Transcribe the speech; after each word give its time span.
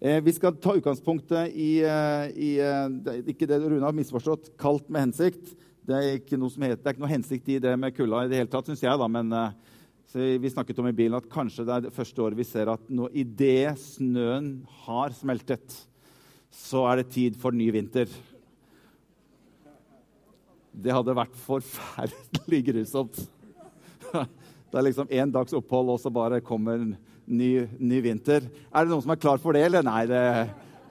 Eh, 0.00 0.20
vi 0.22 0.32
skal 0.32 0.54
ta 0.54 0.76
utgangspunktet 0.78 1.54
i, 1.58 1.80
eh, 1.82 2.26
i 2.30 2.50
det, 3.02 3.16
Ikke 3.34 3.48
det 3.50 3.58
Rune 3.58 3.82
har 3.82 3.92
misforstått, 3.96 4.52
Kaldt 4.56 4.88
med 4.88 5.08
hensikt. 5.08 5.56
Det 5.82 5.96
er 5.96 6.18
ikke 6.20 6.38
noe, 6.38 6.50
heter, 6.50 6.78
det 6.78 6.86
er 6.86 6.94
ikke 6.94 7.02
noe 7.02 7.10
hensikt 7.10 7.48
i 7.48 7.58
det 7.58 7.72
med 7.80 7.96
kulda 7.96 8.22
i 8.24 8.28
det 8.30 8.38
hele 8.38 8.52
tatt, 8.52 8.68
syns 8.68 8.84
jeg. 8.84 8.98
da, 8.98 9.08
men 9.08 9.32
vi 10.12 10.50
snakket 10.52 10.78
om 10.78 10.86
i 10.86 10.92
bilen 10.92 11.16
at 11.16 11.28
kanskje 11.28 11.64
det 11.64 11.74
er 11.74 11.80
det 11.86 11.94
første 11.96 12.20
året 12.22 12.36
vi 12.36 12.44
ser 12.44 12.68
at 12.68 12.80
nå, 12.88 13.08
idet 13.12 13.74
snøen 13.80 14.66
har 14.84 15.16
smeltet, 15.16 15.88
så 16.52 16.84
er 16.92 17.00
det 17.00 17.10
tid 17.10 17.36
for 17.40 17.50
ny 17.50 17.70
vinter. 17.72 18.06
Det 20.72 20.92
hadde 20.92 21.16
vært 21.16 21.34
forferdelig 21.40 22.62
grusomt. 22.68 23.18
Det 24.12 24.76
er 24.76 24.84
liksom 24.84 25.08
én 25.08 25.32
dags 25.32 25.56
opphold, 25.56 25.96
og 25.96 26.00
så 26.00 26.12
bare 26.12 26.44
kommer 26.44 26.92
ny, 27.28 27.52
ny, 27.78 28.00
vinter. 28.04 28.48
Er 28.72 28.86
det 28.86 28.92
noen 28.92 29.04
som 29.04 29.12
er 29.14 29.20
klar 29.20 29.40
for 29.42 29.56
det, 29.56 29.66
eller? 29.68 29.84
Nei, 29.86 30.04
det, 30.08 30.22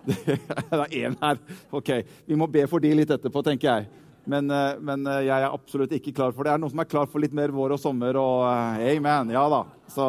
det, 0.08 0.18
det 0.70 0.82
er 0.82 0.98
én 1.04 1.18
her. 1.22 1.40
Ok, 1.74 1.94
Vi 2.28 2.38
må 2.40 2.50
be 2.52 2.66
for 2.70 2.84
de 2.84 2.94
litt 2.96 3.14
etterpå, 3.14 3.44
tenker 3.46 3.72
jeg. 3.72 3.88
Men, 4.28 4.52
eh, 4.52 4.76
men, 4.84 5.08
eh, 5.08 5.24
jeg 5.30 5.40
er 5.40 5.48
absolutt 5.48 5.94
ikke 5.96 6.14
klar 6.16 6.34
for 6.36 6.44
det. 6.44 6.52
Er 6.52 6.60
det 6.60 6.66
noen 6.66 6.74
som 6.74 6.84
er 6.84 6.92
klar 6.92 7.08
for 7.08 7.24
litt 7.24 7.36
mer 7.36 7.54
vår 7.56 7.78
og 7.78 7.80
sommer? 7.80 8.20
Og 8.20 8.44
uh, 8.44 8.76
amen. 8.84 9.32
Ja 9.32 9.46
da. 9.52 9.62
Så 9.94 10.08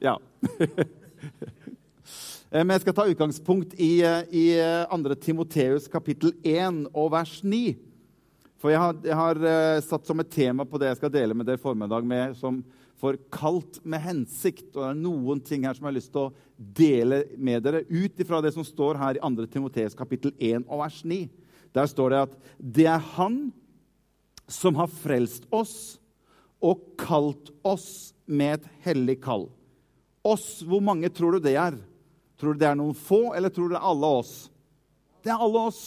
ja. 0.00 0.16
Men 2.50 2.72
jeg 2.74 2.82
skal 2.82 2.96
ta 2.96 3.04
utgangspunkt 3.06 3.76
i, 3.78 4.00
i 4.34 4.46
2. 4.90 5.14
Timoteus 5.22 5.84
kapittel 5.92 6.32
1 6.42 6.88
og 6.90 7.12
vers 7.12 7.36
9. 7.44 7.76
For 8.58 8.72
jeg 8.72 8.80
har, 8.82 8.96
jeg 9.04 9.18
har 9.20 9.38
satt 9.84 10.08
som 10.08 10.18
et 10.20 10.32
tema 10.32 10.66
på 10.66 10.80
det 10.80 10.88
jeg 10.90 10.98
skal 10.98 11.12
dele 11.14 11.36
med 11.36 11.46
dere 11.46 11.60
formiddag, 11.62 12.02
med, 12.04 12.34
som 12.40 12.58
for 13.00 13.16
kalt 13.32 13.80
med 13.82 14.02
hensikt. 14.04 14.68
Og 14.74 14.82
det 14.82 14.88
er 14.90 15.00
noen 15.00 15.40
ting 15.44 15.64
her 15.66 15.76
som 15.76 15.86
jeg 15.86 15.90
har 15.92 15.98
lyst 15.98 16.12
til 16.14 16.26
å 16.28 16.32
dele 16.80 17.22
med 17.40 17.64
dere 17.64 17.84
ut 17.88 18.20
ifra 18.20 18.42
det 18.44 18.52
som 18.54 18.66
står 18.66 19.00
her 19.00 19.18
i 19.18 19.22
2. 19.24 19.46
Timoteus 19.52 19.96
kapittel 19.98 20.34
1 20.36 20.66
og 20.68 20.82
vers 20.82 21.00
9. 21.04 21.22
Der 21.76 21.88
står 21.88 22.12
det 22.12 22.22
at 22.26 22.36
det 22.58 22.86
er 22.90 23.08
Han 23.16 23.40
som 24.50 24.76
har 24.80 24.90
frelst 24.90 25.46
oss 25.54 26.00
og 26.60 26.82
kalt 27.00 27.52
oss 27.64 28.12
med 28.26 28.58
et 28.58 28.66
hellig 28.84 29.20
kall. 29.22 29.46
Oss, 30.26 30.60
hvor 30.66 30.82
mange 30.84 31.08
tror 31.08 31.38
du 31.38 31.44
det 31.46 31.54
er? 31.56 31.78
Tror 32.36 32.56
du 32.56 32.60
det 32.60 32.68
er 32.68 32.76
noen 32.76 32.96
få, 32.96 33.30
eller 33.36 33.52
tror 33.52 33.70
du 33.70 33.76
det 33.76 33.80
er 33.80 33.88
alle 33.92 34.10
oss? 34.20 34.34
Det 35.24 35.32
er 35.32 35.40
alle 35.40 35.62
oss. 35.70 35.80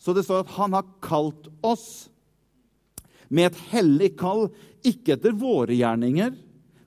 Så 0.00 0.14
det 0.16 0.24
står 0.26 0.42
at 0.42 0.54
han 0.56 0.74
har 0.76 0.88
kalt 1.04 1.46
oss 1.64 2.08
med 3.28 3.50
et 3.50 3.60
hellig 3.72 4.14
kall, 4.20 4.48
ikke 4.84 5.16
etter 5.16 5.36
våre 5.36 5.76
gjerninger, 5.76 6.34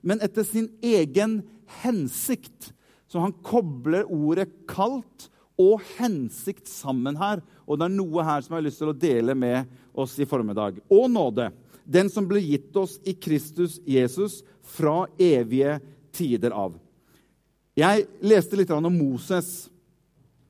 men 0.02 0.22
etter 0.24 0.46
sin 0.48 0.70
egen 0.86 1.42
hensikt. 1.82 2.72
Så 3.08 3.20
han 3.24 3.36
kobler 3.44 4.08
ordet 4.12 4.50
'kalt' 4.68 5.30
og 5.58 5.82
'hensikt' 5.98 6.68
sammen 6.68 7.16
her. 7.18 7.42
Og 7.68 7.80
det 7.80 7.86
er 7.86 7.98
noe 7.98 8.24
her 8.24 8.42
som 8.42 8.54
jeg 8.54 8.62
har 8.62 8.68
lyst 8.68 8.82
til 8.84 8.92
å 8.92 9.00
dele 9.00 9.36
med 9.36 9.66
oss 9.94 10.18
i 10.20 10.26
formiddag. 10.26 10.80
Og 10.90 11.10
nåde. 11.12 11.52
Den 11.88 12.10
som 12.10 12.28
ble 12.28 12.40
gitt 12.44 12.76
oss 12.76 13.00
i 13.08 13.14
Kristus 13.14 13.80
Jesus 13.88 14.44
fra 14.62 15.08
evige 15.18 15.80
tider 16.12 16.52
av. 16.52 16.76
Jeg 17.78 18.08
leste 18.22 18.58
litt 18.58 18.72
om 18.74 18.90
Moses 18.92 19.70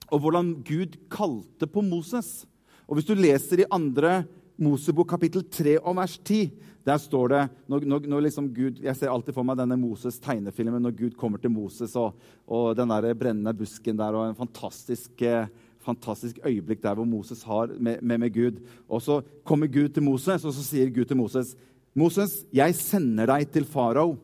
og 0.08 0.24
hvordan 0.24 0.54
Gud 0.64 0.96
kalte 1.12 1.68
på 1.68 1.84
Moses. 1.84 2.46
Og 2.88 2.98
Hvis 2.98 3.10
du 3.10 3.16
leser 3.16 3.62
i 3.62 3.70
andre 3.70 4.26
Mosebok 4.58 5.12
kapittel 5.12 5.44
3 5.54 5.76
og 5.84 5.94
vers 6.00 6.16
10, 6.18 6.50
der 6.88 6.98
står 7.02 7.30
det 7.34 7.42
når, 7.70 7.84
når, 7.86 8.06
når 8.10 8.24
liksom 8.26 8.48
Gud, 8.56 8.80
Jeg 8.82 8.96
ser 8.98 9.12
alltid 9.12 9.36
for 9.36 9.46
meg 9.46 9.60
denne 9.60 9.78
Moses-tegnefilmen 9.78 10.82
når 10.82 10.96
Gud 10.98 11.18
kommer 11.20 11.42
til 11.42 11.52
Moses 11.54 11.94
og, 12.00 12.18
og 12.48 12.72
den 12.78 12.90
der 12.90 13.12
brennende 13.18 13.54
busken 13.58 14.00
der 14.00 14.18
og 14.18 14.26
en 14.30 14.38
fantastisk, 14.40 15.22
eh, 15.22 15.50
fantastisk 15.84 16.40
øyeblikk 16.42 16.82
der 16.82 16.98
hvor 16.98 17.06
Moses 17.06 17.44
har 17.46 17.70
med, 17.78 18.02
med, 18.02 18.24
med 18.24 18.34
Gud. 18.34 18.62
Og 18.90 19.04
så 19.04 19.22
kommer 19.46 19.70
Gud 19.70 19.92
til 19.94 20.06
Moses, 20.08 20.46
og 20.46 20.56
så 20.56 20.64
sier 20.64 20.94
Gud 20.94 21.06
til 21.06 21.20
Moses, 21.20 21.56
'Moses, 21.98 22.46
jeg 22.54 22.76
sender 22.76 23.26
deg 23.26 23.50
til 23.52 23.66
farao.' 23.66 24.18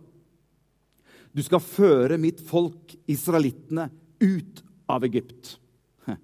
'Du 1.34 1.42
skal 1.42 1.60
føre 1.60 2.18
mitt 2.18 2.42
folk, 2.42 2.96
israelittene, 3.08 3.90
ut 4.22 4.64
av 4.90 5.04
Egypt.' 5.04 5.58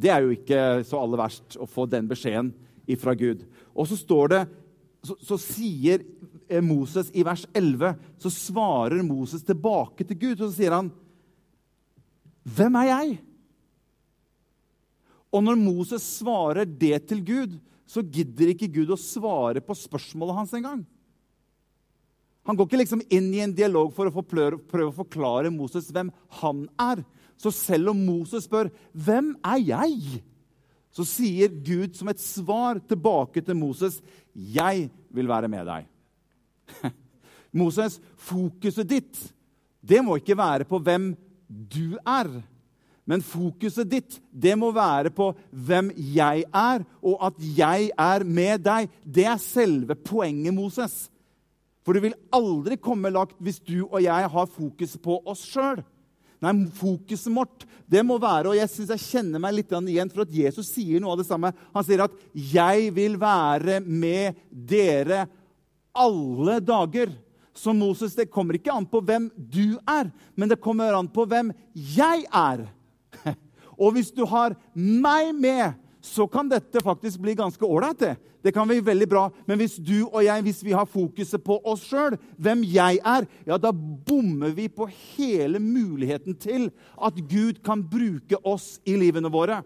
Det 0.00 0.10
er 0.10 0.24
jo 0.24 0.32
ikke 0.32 0.84
så 0.84 1.00
aller 1.00 1.20
verst 1.20 1.56
å 1.60 1.68
få 1.68 1.86
den 1.86 2.08
beskjeden 2.08 2.54
ifra 2.88 3.14
Gud. 3.18 3.44
Og 3.74 3.88
så 3.90 3.98
står 3.98 4.32
det, 4.32 4.40
så, 5.04 5.16
så 5.24 5.38
sier 5.40 6.04
eh, 6.48 6.62
Moses 6.64 7.08
i 7.16 7.22
vers 7.24 7.46
11 7.56 7.94
Så 8.20 8.28
svarer 8.34 9.00
Moses 9.00 9.40
tilbake 9.46 10.04
til 10.04 10.18
Gud, 10.20 10.42
og 10.42 10.50
så 10.50 10.56
sier 10.58 10.76
han 10.76 10.90
Hvem 12.44 12.76
er 12.82 12.88
jeg? 12.90 13.18
Og 15.30 15.44
når 15.46 15.58
Moses 15.60 16.04
svarer 16.18 16.66
det 16.66 17.06
til 17.08 17.20
Gud, 17.24 17.58
så 17.86 18.02
gidder 18.02 18.52
ikke 18.52 18.70
Gud 18.70 18.90
å 18.90 18.98
svare 18.98 19.62
på 19.62 19.76
spørsmålet 19.78 20.36
hans 20.36 20.54
engang. 20.58 20.82
Han 22.48 22.56
går 22.58 22.66
ikke 22.66 22.80
liksom 22.80 23.02
inn 23.12 23.28
i 23.34 23.42
en 23.44 23.54
dialog 23.54 23.92
for 23.94 24.08
å 24.08 24.24
prøve, 24.24 24.58
å 24.88 24.96
forklare 24.96 25.52
Moses 25.54 25.90
hvem 25.92 26.10
han 26.40 26.64
er. 26.80 27.04
Så 27.40 27.52
selv 27.54 27.92
om 27.92 28.00
Moses 28.04 28.44
spør 28.44 28.70
'Hvem 28.92 29.36
er 29.44 29.58
jeg?', 29.58 30.22
så 30.90 31.06
sier 31.06 31.52
Gud 31.64 31.94
som 31.96 32.10
et 32.10 32.22
svar 32.22 32.80
tilbake 32.82 33.40
til 33.40 33.56
Moses 33.56 34.00
'Jeg 34.34 34.90
vil 35.10 35.28
være 35.28 35.48
med 35.48 35.66
deg'. 35.66 35.86
Moses, 37.52 38.00
fokuset 38.16 38.88
ditt 38.88 39.32
det 39.80 40.04
må 40.04 40.16
ikke 40.20 40.36
være 40.36 40.64
på 40.68 40.78
hvem 40.78 41.14
du 41.48 41.96
er. 42.06 42.28
Men 43.08 43.24
fokuset 43.24 43.88
ditt 43.90 44.18
det 44.30 44.52
må 44.58 44.70
være 44.70 45.10
på 45.10 45.32
hvem 45.50 45.90
jeg 45.96 46.44
er, 46.54 46.84
og 47.02 47.16
at 47.26 47.40
jeg 47.56 47.90
er 47.98 48.24
med 48.24 48.62
deg. 48.62 48.90
Det 49.02 49.24
er 49.26 49.40
selve 49.42 49.94
poenget, 49.94 50.54
Moses. 50.54 51.08
For 51.82 51.96
du 51.96 52.04
vil 52.04 52.18
aldri 52.32 52.76
komme 52.76 53.10
lagt 53.10 53.40
hvis 53.40 53.58
du 53.64 53.88
og 53.88 54.02
jeg 54.04 54.28
har 54.30 54.52
fokus 54.52 54.98
på 55.00 55.16
oss 55.26 55.42
sjøl. 55.48 55.80
Nei, 56.40 56.54
fokuset 56.72 57.32
vårt 57.34 57.66
det 57.90 58.00
må 58.06 58.16
være 58.22 58.52
Og 58.52 58.56
jeg 58.56 58.70
synes 58.72 58.92
jeg 58.94 59.06
kjenner 59.06 59.42
meg 59.42 59.58
litt 59.58 59.72
igjen, 59.74 60.10
for 60.12 60.24
at 60.24 60.32
Jesus 60.34 60.70
sier 60.72 61.02
noe 61.02 61.12
av 61.14 61.20
det 61.20 61.28
samme. 61.28 61.52
Han 61.74 61.84
sier 61.84 62.04
at 62.04 62.14
'jeg 62.32 62.94
vil 62.94 63.18
være 63.18 63.80
med 63.80 64.36
dere 64.50 65.26
alle 65.94 66.60
dager'. 66.60 67.12
Så 67.52 67.74
Moses, 67.74 68.14
det 68.14 68.30
kommer 68.30 68.54
ikke 68.54 68.72
an 68.72 68.86
på 68.86 69.02
hvem 69.02 69.30
du 69.36 69.76
er, 69.86 70.10
men 70.36 70.48
det 70.48 70.60
kommer 70.60 70.94
an 70.94 71.08
på 71.08 71.26
hvem 71.26 71.52
jeg 71.74 72.24
er. 72.32 72.68
Og 73.82 73.92
hvis 73.92 74.10
du 74.10 74.24
har 74.24 74.56
meg 74.74 75.34
med, 75.34 75.74
så 76.00 76.26
kan 76.30 76.48
dette 76.48 76.82
faktisk 76.82 77.20
bli 77.20 77.34
ganske 77.38 77.64
ålreit. 77.64 78.16
Det 78.42 78.52
kan 78.52 78.68
bli 78.68 78.80
veldig 78.80 79.08
bra. 79.08 79.26
Men 79.44 79.60
hvis 79.60 79.76
du 79.76 80.06
og 80.06 80.22
jeg 80.24 80.44
hvis 80.46 80.62
vi 80.64 80.72
har 80.76 80.88
fokuset 80.88 81.42
på 81.44 81.58
oss 81.68 81.84
sjøl, 81.90 82.16
hvem 82.40 82.62
jeg 82.64 83.00
er, 83.04 83.26
ja, 83.46 83.58
da 83.60 83.72
bommer 83.72 84.54
vi 84.56 84.68
på 84.72 84.88
hele 85.16 85.60
muligheten 85.60 86.38
til 86.40 86.70
at 86.96 87.20
Gud 87.28 87.60
kan 87.64 87.84
bruke 87.84 88.40
oss 88.44 88.78
i 88.88 88.96
livene 89.00 89.32
våre. 89.32 89.60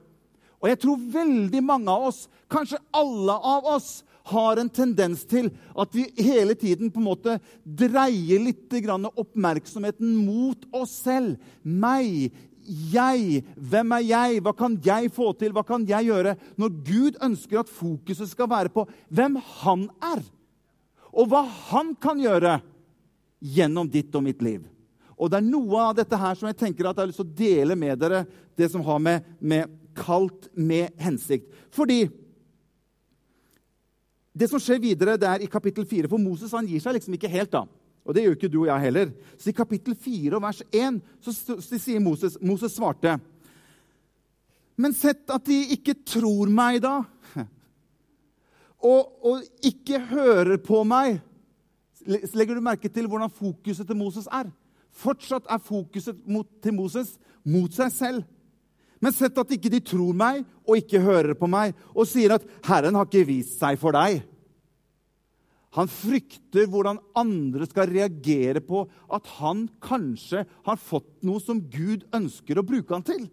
Og 0.65 0.71
jeg 0.71 0.81
tror 0.81 1.07
veldig 1.13 1.61
mange 1.61 1.93
av 1.93 2.09
oss, 2.09 2.25
kanskje 2.49 2.81
alle 2.97 3.37
av 3.37 3.67
oss, 3.77 4.03
har 4.25 4.57
en 4.57 4.71
tendens 4.73 5.27
til 5.29 5.51
at 5.77 5.93
vi 5.93 6.07
hele 6.25 6.55
tiden 6.57 6.89
på 6.89 7.03
en 7.03 7.09
måte 7.11 7.35
dreier 7.65 8.41
litt 8.41 8.73
oppmerksomheten 8.73 10.15
mot 10.17 10.65
oss 10.73 10.95
selv. 11.05 11.37
Meg, 11.61 12.33
jeg? 12.67 13.43
Hvem 13.57 13.95
er 13.97 14.05
jeg? 14.09 14.43
Hva 14.45 14.53
kan 14.57 14.77
jeg 14.85 15.11
få 15.15 15.33
til? 15.39 15.55
Hva 15.55 15.65
kan 15.67 15.85
jeg 15.89 16.09
gjøre? 16.11 16.37
Når 16.61 16.77
Gud 16.87 17.19
ønsker 17.25 17.63
at 17.63 17.73
fokuset 17.73 18.31
skal 18.31 18.51
være 18.51 18.73
på 18.75 18.87
hvem 19.15 19.39
han 19.63 19.89
er, 20.03 20.23
og 21.15 21.31
hva 21.31 21.45
han 21.71 21.93
kan 22.01 22.19
gjøre 22.19 22.59
gjennom 23.45 23.91
ditt 23.91 24.15
og 24.17 24.25
mitt 24.27 24.43
liv. 24.43 24.65
Og 25.15 25.31
det 25.31 25.39
er 25.39 25.47
noe 25.47 25.87
av 25.91 25.95
dette 25.99 26.19
her 26.19 26.35
som 26.39 26.49
jeg 26.51 26.59
tenker 26.59 26.89
at 26.89 26.97
jeg 26.97 27.05
har 27.05 27.11
lyst 27.13 27.21
til 27.23 27.29
å 27.29 27.39
dele 27.39 27.77
med 27.79 28.01
dere, 28.03 28.25
det 28.59 28.71
som 28.73 28.83
har 28.87 29.01
med, 29.03 29.27
med 29.39 29.71
kalt 29.95 30.49
med 30.59 30.95
hensikt. 30.99 31.47
Fordi 31.75 32.03
det 34.35 34.49
som 34.51 34.59
skjer 34.59 34.83
videre 34.83 35.15
der 35.21 35.45
i 35.45 35.51
kapittel 35.51 35.87
4 35.87 36.11
For 36.11 36.19
Moses 36.19 36.55
han 36.57 36.67
gir 36.67 36.83
seg 36.83 36.97
liksom 36.97 37.15
ikke 37.15 37.31
helt. 37.31 37.53
da. 37.55 37.63
Og 38.05 38.15
det 38.15 38.25
gjør 38.25 38.37
ikke 38.37 38.53
du 38.53 38.59
og 38.63 38.69
jeg 38.69 38.85
heller. 38.85 39.13
Så 39.41 39.51
I 39.51 39.57
kapittel 39.57 39.97
4 39.97 40.41
vers 40.45 40.61
1 40.69 41.01
så, 41.25 41.57
sier 41.79 42.03
Moses 42.05 42.37
Moses 42.45 42.77
svarte 42.77 43.17
Men 44.77 44.93
sett 44.97 45.31
at 45.33 45.47
de 45.47 45.61
ikke 45.77 45.97
tror 46.05 46.51
meg, 46.53 46.83
da, 46.85 46.99
og, 48.93 49.15
og 49.25 49.65
ikke 49.65 50.03
hører 50.11 50.59
på 50.63 50.83
meg 50.89 51.23
Legger 52.05 52.59
du 52.59 52.61
merke 52.61 52.91
til 52.93 53.07
hvordan 53.09 53.33
fokuset 53.33 53.87
til 53.89 53.97
Moses 53.97 54.27
er? 54.29 54.51
Fortsatt 54.93 55.47
er 55.49 55.63
fokuset 55.65 56.19
mot, 56.29 56.45
til 56.61 56.75
Moses 56.77 57.15
mot 57.49 57.73
seg 57.73 57.89
selv. 57.95 58.27
Men 59.01 59.15
sett 59.17 59.39
at 59.41 59.55
ikke 59.57 59.73
de 59.73 59.81
tror 59.81 60.13
meg 60.13 60.43
og 60.67 60.77
ikke 60.83 61.01
hører 61.01 61.33
på 61.39 61.49
meg, 61.49 61.73
og 61.97 62.05
sier 62.09 62.37
at 62.37 62.45
'Herren 62.65 62.95
har 62.95 63.09
ikke 63.09 63.25
vist 63.27 63.59
seg 63.59 63.79
for 63.81 63.97
deg'. 63.97 64.21
Han 65.75 65.91
frykter 65.91 66.69
hvordan 66.71 67.01
andre 67.19 67.67
skal 67.67 67.91
reagere 67.91 68.63
på 68.63 68.85
at 69.11 69.27
han 69.41 69.65
kanskje 69.83 70.45
har 70.67 70.79
fått 70.79 71.09
noe 71.27 71.43
som 71.43 71.59
Gud 71.59 72.07
ønsker 72.15 72.61
å 72.61 72.67
bruke 72.67 72.95
han 72.95 73.07
til. 73.07 73.25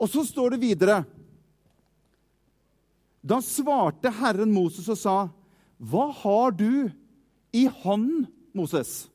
Og 0.00 0.08
så 0.08 0.24
står 0.24 0.54
det 0.54 0.62
videre 0.64 1.00
Da 3.20 3.40
svarte 3.44 4.12
Herren 4.16 4.52
Moses 4.52 4.88
og 4.88 4.96
sa, 4.96 5.16
'Hva 5.80 6.12
har 6.12 6.52
du 6.52 6.90
i 7.52 7.66
hånden, 7.66 8.28
Moses?' 8.56 9.08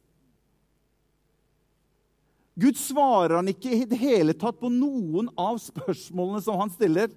Gud 2.56 2.78
svarer 2.80 3.36
han 3.36 3.50
ikke 3.52 3.72
i 3.74 3.86
det 3.90 3.98
hele 4.00 4.34
tatt 4.34 4.62
på 4.62 4.70
noen 4.72 5.28
av 5.36 5.58
spørsmålene 5.60 6.42
som 6.42 6.56
han 6.56 6.72
stiller. 6.72 7.10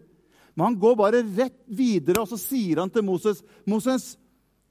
Men 0.59 0.73
han 0.73 0.79
går 0.83 0.97
bare 0.99 1.23
rett 1.23 1.61
videre, 1.71 2.25
og 2.25 2.27
så 2.27 2.37
sier 2.41 2.81
han 2.83 2.91
til 2.91 3.05
Moses 3.07 3.45
Moses, 3.63 4.17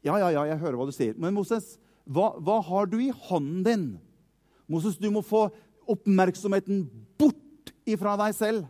ja, 0.03 0.17
ja, 0.19 0.33
ja, 0.35 0.41
jeg 0.49 0.59
hører 0.59 0.75
hva 0.75 0.87
du 0.89 0.91
sier. 0.91 1.13
Men 1.15 1.31
Moses, 1.35 1.77
hva, 2.03 2.33
hva 2.43 2.57
har 2.67 2.89
du 2.91 2.97
i 2.99 3.13
hånden 3.29 3.61
din? 3.63 3.85
Moses, 4.67 4.97
du 4.99 5.07
må 5.15 5.23
få 5.23 5.45
oppmerksomheten 5.87 6.83
bort 7.15 7.71
ifra 7.87 8.17
deg 8.19 8.35
selv. 8.35 8.67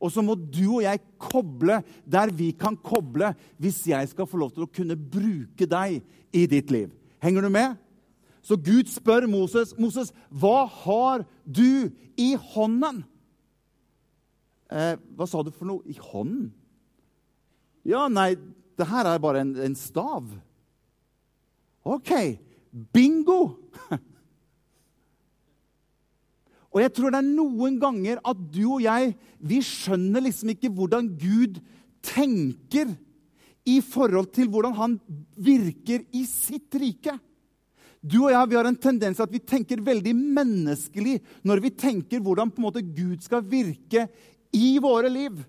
Og 0.00 0.12
så 0.12 0.20
må 0.24 0.36
du 0.36 0.66
og 0.66 0.84
jeg 0.84 1.00
koble 1.20 1.80
der 2.04 2.32
vi 2.36 2.50
kan 2.56 2.76
koble, 2.76 3.32
hvis 3.56 3.80
jeg 3.88 4.12
skal 4.12 4.28
få 4.28 4.40
lov 4.40 4.52
til 4.52 4.66
å 4.66 4.72
kunne 4.72 5.00
bruke 5.00 5.68
deg 5.68 6.02
i 6.36 6.44
ditt 6.48 6.72
liv. 6.72 6.92
Henger 7.24 7.48
du 7.48 7.52
med? 7.56 7.80
Så 8.44 8.56
Gud 8.56 8.88
spør 8.88 9.26
Moses, 9.28 9.72
'Moses, 9.76 10.12
hva 10.28 10.68
har 10.84 11.24
du 11.44 11.88
i 12.16 12.34
hånden?' 12.52 13.04
Eh, 14.70 14.94
hva 15.18 15.26
sa 15.26 15.42
du 15.42 15.50
for 15.50 15.66
noe? 15.66 15.82
I 15.90 15.96
hånden? 15.98 16.50
Ja, 17.86 18.06
nei, 18.12 18.34
det 18.78 18.86
her 18.90 19.08
er 19.08 19.22
bare 19.22 19.42
en, 19.42 19.54
en 19.58 19.76
stav. 19.78 20.28
OK. 21.82 22.12
Bingo! 22.94 23.40
og 26.72 26.78
jeg 26.84 26.92
tror 26.94 27.10
det 27.10 27.18
er 27.18 27.32
noen 27.32 27.80
ganger 27.82 28.20
at 28.22 28.42
du 28.54 28.62
og 28.76 28.84
jeg 28.84 29.14
vi 29.40 29.58
skjønner 29.64 30.22
liksom 30.22 30.52
ikke 30.54 30.70
hvordan 30.76 31.08
Gud 31.18 31.58
tenker 32.04 32.92
i 33.68 33.80
forhold 33.84 34.30
til 34.36 34.48
hvordan 34.52 34.76
han 34.78 34.94
virker 35.34 36.04
i 36.16 36.22
sitt 36.28 36.74
rike. 36.78 37.16
Du 38.00 38.22
og 38.22 38.32
jeg 38.32 38.48
vi 38.48 38.56
har 38.56 38.68
en 38.70 38.78
tendens 38.80 39.18
til 39.18 39.26
at 39.26 39.34
vi 39.34 39.42
tenker 39.44 39.82
veldig 39.84 40.14
menneskelig 40.16 41.18
når 41.44 41.64
vi 41.66 41.72
tenker 41.74 42.22
hvordan 42.24 42.52
på 42.52 42.62
en 42.62 42.68
måte 42.68 42.84
Gud 42.84 43.20
skal 43.24 43.44
virke 43.44 44.06
i 44.56 44.78
våre 44.82 45.10
liv. 45.12 45.40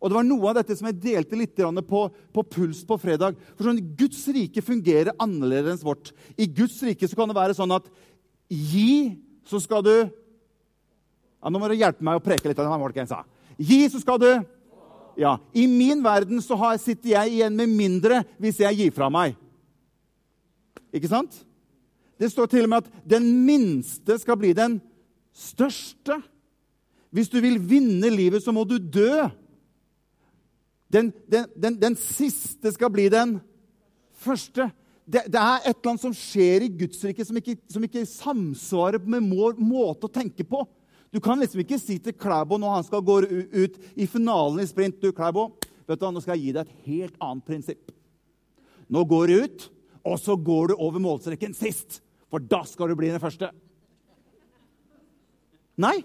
Og 0.00 0.08
Det 0.08 0.16
var 0.16 0.24
noe 0.24 0.48
av 0.48 0.56
dette 0.56 0.76
som 0.78 0.88
jeg 0.88 1.00
delte 1.02 1.36
litt 1.36 1.58
på, 1.88 2.00
på 2.32 2.44
Puls 2.48 2.80
på 2.88 2.96
fredag. 3.00 3.36
For 3.56 3.68
sånn, 3.68 3.82
Guds 3.98 4.22
rike 4.32 4.64
fungerer 4.64 5.12
annerledes 5.20 5.82
enn 5.82 5.88
vårt. 5.90 6.12
I 6.40 6.48
Guds 6.48 6.78
rike 6.86 7.08
så 7.08 7.18
kan 7.18 7.28
det 7.28 7.36
være 7.36 7.56
sånn 7.58 7.76
at 7.76 7.90
gi, 8.48 9.20
så 9.44 9.60
skal 9.60 9.84
du 9.84 9.94
ja, 11.40 11.48
Nå 11.48 11.60
må 11.60 11.68
du 11.68 11.76
hjelpe 11.76 12.04
meg 12.04 12.18
å 12.18 12.24
preke 12.24 12.48
litt. 12.48 12.58
av 12.58 12.92
det 12.92 13.06
sa. 13.08 13.22
Gi, 13.56 13.88
så 13.88 14.00
skal 14.00 14.18
du 14.20 14.30
ja, 15.20 15.38
I 15.52 15.66
min 15.66 16.02
verden 16.04 16.40
så 16.40 16.56
har, 16.56 16.78
sitter 16.80 17.10
jeg 17.10 17.34
igjen 17.34 17.56
med 17.56 17.68
mindre 17.68 18.22
hvis 18.40 18.60
jeg 18.62 18.76
gir 18.78 18.92
fra 18.94 19.10
meg. 19.12 19.36
Ikke 20.96 21.10
sant? 21.10 21.42
Det 22.20 22.30
står 22.32 22.48
til 22.52 22.64
og 22.64 22.72
med 22.72 22.84
at 22.84 23.08
den 23.08 23.26
minste 23.44 24.16
skal 24.20 24.38
bli 24.40 24.52
den 24.56 24.78
største. 25.36 26.20
Hvis 27.10 27.30
du 27.30 27.40
vil 27.42 27.58
vinne 27.58 28.10
livet, 28.12 28.42
så 28.42 28.54
må 28.54 28.64
du 28.64 28.76
dø. 28.78 29.26
Den, 30.90 31.10
den, 31.30 31.46
den, 31.58 31.78
den 31.80 31.96
siste 31.98 32.72
skal 32.74 32.90
bli 32.94 33.08
den 33.10 33.38
første. 34.20 34.68
Det, 35.10 35.24
det, 35.26 35.40
er 35.40 35.64
et 35.64 35.72
eller 35.72 35.92
annet 35.92 36.04
som 36.04 36.14
skjer 36.14 36.66
i 36.66 36.74
Guds 36.82 37.00
rike 37.06 37.24
som 37.26 37.38
ikke, 37.38 37.56
som 37.70 37.86
ikke 37.86 38.04
samsvarer 38.06 39.02
med 39.10 39.26
vår 39.30 39.58
måte 39.58 40.06
å 40.06 40.12
tenke 40.12 40.46
på. 40.46 40.62
Du 41.10 41.18
kan 41.22 41.40
liksom 41.40 41.64
ikke 41.64 41.80
si 41.82 41.96
til 41.98 42.14
Klæbo 42.14 42.58
når 42.60 42.76
han 42.76 42.86
skal 42.86 43.02
gå 43.02 43.16
ut 43.26 43.80
i 43.98 44.06
finalen 44.06 44.62
i 44.62 44.68
sprint 44.70 45.00
du, 45.02 45.10
Klæbo, 45.14 45.48
vet 45.88 45.98
du, 45.98 46.04
hva, 46.04 46.12
Nå 46.14 46.22
skal 46.22 46.36
jeg 46.36 46.44
gi 46.44 46.54
deg 46.54 46.68
et 46.68 46.86
helt 46.86 47.18
annet 47.18 47.48
prinsipp. 47.48 47.90
Nå 48.90 49.02
går 49.10 49.30
du 49.30 49.48
ut, 49.48 49.66
og 50.06 50.16
så 50.22 50.36
går 50.38 50.70
du 50.70 50.78
over 50.78 51.02
målstreken 51.02 51.54
sist. 51.58 51.98
For 52.30 52.42
da 52.42 52.62
skal 52.66 52.90
du 52.90 52.98
bli 52.98 53.10
den 53.10 53.22
første. 53.22 53.50
Nei, 55.80 55.98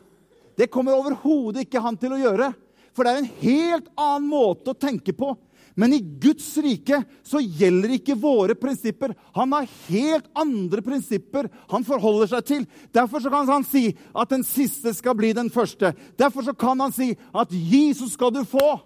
det 0.56 0.72
kommer 0.72 0.96
overhodet 0.96 1.66
ikke 1.66 1.84
han 1.84 1.98
til 2.00 2.16
å 2.16 2.22
gjøre. 2.22 2.52
For 2.96 3.04
det 3.04 3.12
er 3.12 3.22
en 3.22 3.34
helt 3.42 3.90
annen 4.00 4.30
måte 4.32 4.72
å 4.72 4.80
tenke 4.80 5.14
på. 5.16 5.34
Men 5.76 5.92
i 5.92 6.00
Guds 6.00 6.48
rike 6.64 7.02
så 7.28 7.42
gjelder 7.44 7.98
ikke 7.98 8.16
våre 8.16 8.56
prinsipper. 8.56 9.12
Han 9.36 9.52
har 9.52 9.68
helt 9.90 10.30
andre 10.40 10.80
prinsipper 10.84 11.50
han 11.72 11.84
forholder 11.84 12.32
seg 12.32 12.48
til. 12.48 12.64
Derfor 12.96 13.26
kan 13.28 13.50
han 13.52 13.68
si 13.68 13.90
at 14.16 14.32
den 14.32 14.46
siste 14.48 14.94
skal 14.96 15.18
bli 15.20 15.34
den 15.36 15.52
første. 15.52 15.92
Derfor 16.16 16.56
kan 16.56 16.80
han 16.80 16.96
si 16.96 17.12
at 17.36 17.52
Jesus 17.52 18.16
skal 18.16 18.32
du 18.32 18.46
få. 18.48 18.78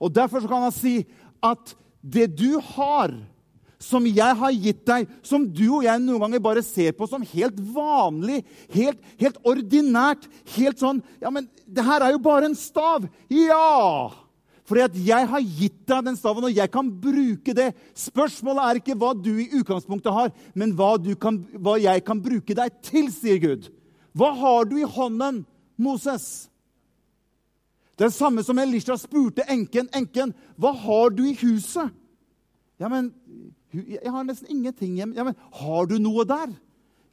Og 0.00 0.12
derfor 0.12 0.48
kan 0.48 0.64
han 0.64 0.74
si 0.74 1.02
at 1.44 1.76
det 2.00 2.30
du 2.38 2.56
har, 2.72 3.12
som 3.82 4.06
jeg 4.08 4.36
har 4.40 4.54
gitt 4.56 4.84
deg, 4.88 5.08
som 5.26 5.44
du 5.44 5.64
og 5.68 5.84
jeg 5.84 6.00
noen 6.00 6.22
ganger 6.24 6.42
bare 6.44 6.62
ser 6.64 6.94
på 6.96 7.08
som 7.10 7.24
helt 7.34 7.58
vanlig, 7.74 8.42
helt, 8.72 9.02
helt 9.20 9.40
ordinært, 9.44 10.28
helt 10.56 10.80
sånn 10.80 11.02
Ja, 11.20 11.32
men 11.32 11.50
det 11.66 11.84
her 11.84 12.04
er 12.04 12.14
jo 12.14 12.22
bare 12.22 12.48
en 12.48 12.56
stav. 12.56 13.04
Ja! 13.32 14.12
Fordi 14.66 14.82
at 14.82 14.96
jeg 14.98 15.28
har 15.30 15.44
gitt 15.60 15.78
deg 15.86 16.08
den 16.08 16.16
staven, 16.18 16.48
og 16.48 16.56
jeg 16.56 16.70
kan 16.74 16.88
bruke 16.90 17.54
det. 17.54 17.68
Spørsmålet 17.94 18.64
er 18.64 18.80
ikke 18.80 18.96
hva 18.98 19.12
du 19.14 19.36
i 19.38 19.50
utgangspunktet 19.60 20.14
har, 20.14 20.32
men 20.58 20.72
hva, 20.74 20.96
kan, 21.22 21.38
hva 21.54 21.76
jeg 21.78 22.02
kan 22.06 22.22
bruke 22.22 22.56
deg 22.58 22.80
til, 22.82 23.12
sier 23.14 23.38
Gud. 23.42 23.68
Hva 24.16 24.32
har 24.34 24.66
du 24.66 24.80
i 24.80 24.88
hånden, 24.88 25.44
Moses? 25.78 26.48
Det 27.94 28.08
er 28.08 28.10
det 28.10 28.18
samme 28.18 28.42
som 28.44 28.58
Elisha 28.58 28.96
spurte 28.98 29.46
enken. 29.52 29.86
Enken, 29.94 30.34
hva 30.58 30.74
har 30.74 31.14
du 31.14 31.22
i 31.30 31.36
huset? 31.44 31.94
Ja, 32.82 32.90
men 32.92 33.12
jeg 33.84 34.12
har 34.12 34.24
nesten 34.26 34.50
ingenting 34.52 34.96
hjemme. 34.98 35.16
Ja, 35.16 35.26
men 35.26 35.36
har 35.60 35.90
du 35.90 35.98
noe 36.02 36.24
der? 36.28 36.54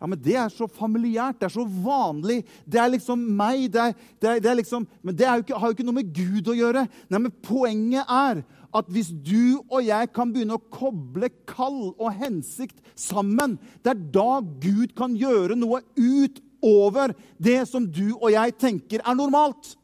Ja, 0.03 0.07
men 0.07 0.19
Det 0.19 0.35
er 0.35 0.49
så 0.51 0.67
familiært, 0.67 1.39
det 1.39 1.45
er 1.47 1.53
så 1.53 1.63
vanlig. 1.63 2.41
Det 2.67 2.79
er 2.79 2.89
liksom 2.91 3.21
meg. 3.37 3.69
Det 3.71 3.81
er, 3.81 3.93
det 4.19 4.29
er, 4.29 4.41
det 4.43 4.49
er 4.51 4.57
liksom, 4.59 4.87
men 5.01 5.15
det 5.15 5.29
jo 5.29 5.45
ikke, 5.45 5.59
har 5.59 5.67
jo 5.69 5.77
ikke 5.77 5.85
noe 5.87 5.99
med 6.01 6.09
Gud 6.11 6.49
å 6.51 6.55
gjøre. 6.57 6.83
Nei, 7.07 7.21
men 7.23 7.31
Poenget 7.43 8.11
er 8.11 8.41
at 8.73 8.89
hvis 8.91 9.13
du 9.23 9.61
og 9.69 9.79
jeg 9.85 10.09
kan 10.11 10.33
begynne 10.33 10.57
å 10.57 10.65
koble 10.73 11.29
kall 11.47 11.93
og 11.93 12.09
hensikt 12.19 12.81
sammen, 12.99 13.55
det 13.85 13.93
er 13.93 14.03
da 14.17 14.41
Gud 14.41 14.91
kan 14.97 15.15
gjøre 15.15 15.55
noe 15.55 15.79
utover 15.95 17.13
det 17.37 17.61
som 17.69 17.85
du 17.87 18.17
og 18.17 18.31
jeg 18.33 18.57
tenker 18.59 19.05
er 19.05 19.15
normalt. 19.15 19.75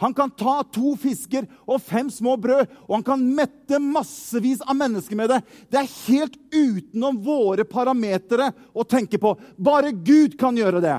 Han 0.00 0.14
kan 0.16 0.30
ta 0.32 0.62
to 0.72 0.94
fisker 0.96 1.44
og 1.68 1.82
fem 1.84 2.08
små 2.10 2.36
brød, 2.40 2.70
og 2.88 2.94
han 2.94 3.04
kan 3.04 3.24
mette 3.36 3.80
massevis 3.84 4.62
av 4.64 4.78
mennesker 4.78 5.18
med 5.18 5.28
det. 5.28 5.40
Det 5.68 5.82
er 5.82 5.94
helt 6.06 6.38
utenom 6.48 7.18
våre 7.20 7.66
parametere 7.68 8.48
å 8.72 8.86
tenke 8.88 9.20
på. 9.20 9.34
Bare 9.60 9.92
Gud 9.92 10.38
kan 10.40 10.56
gjøre 10.56 10.80
det. 10.80 10.96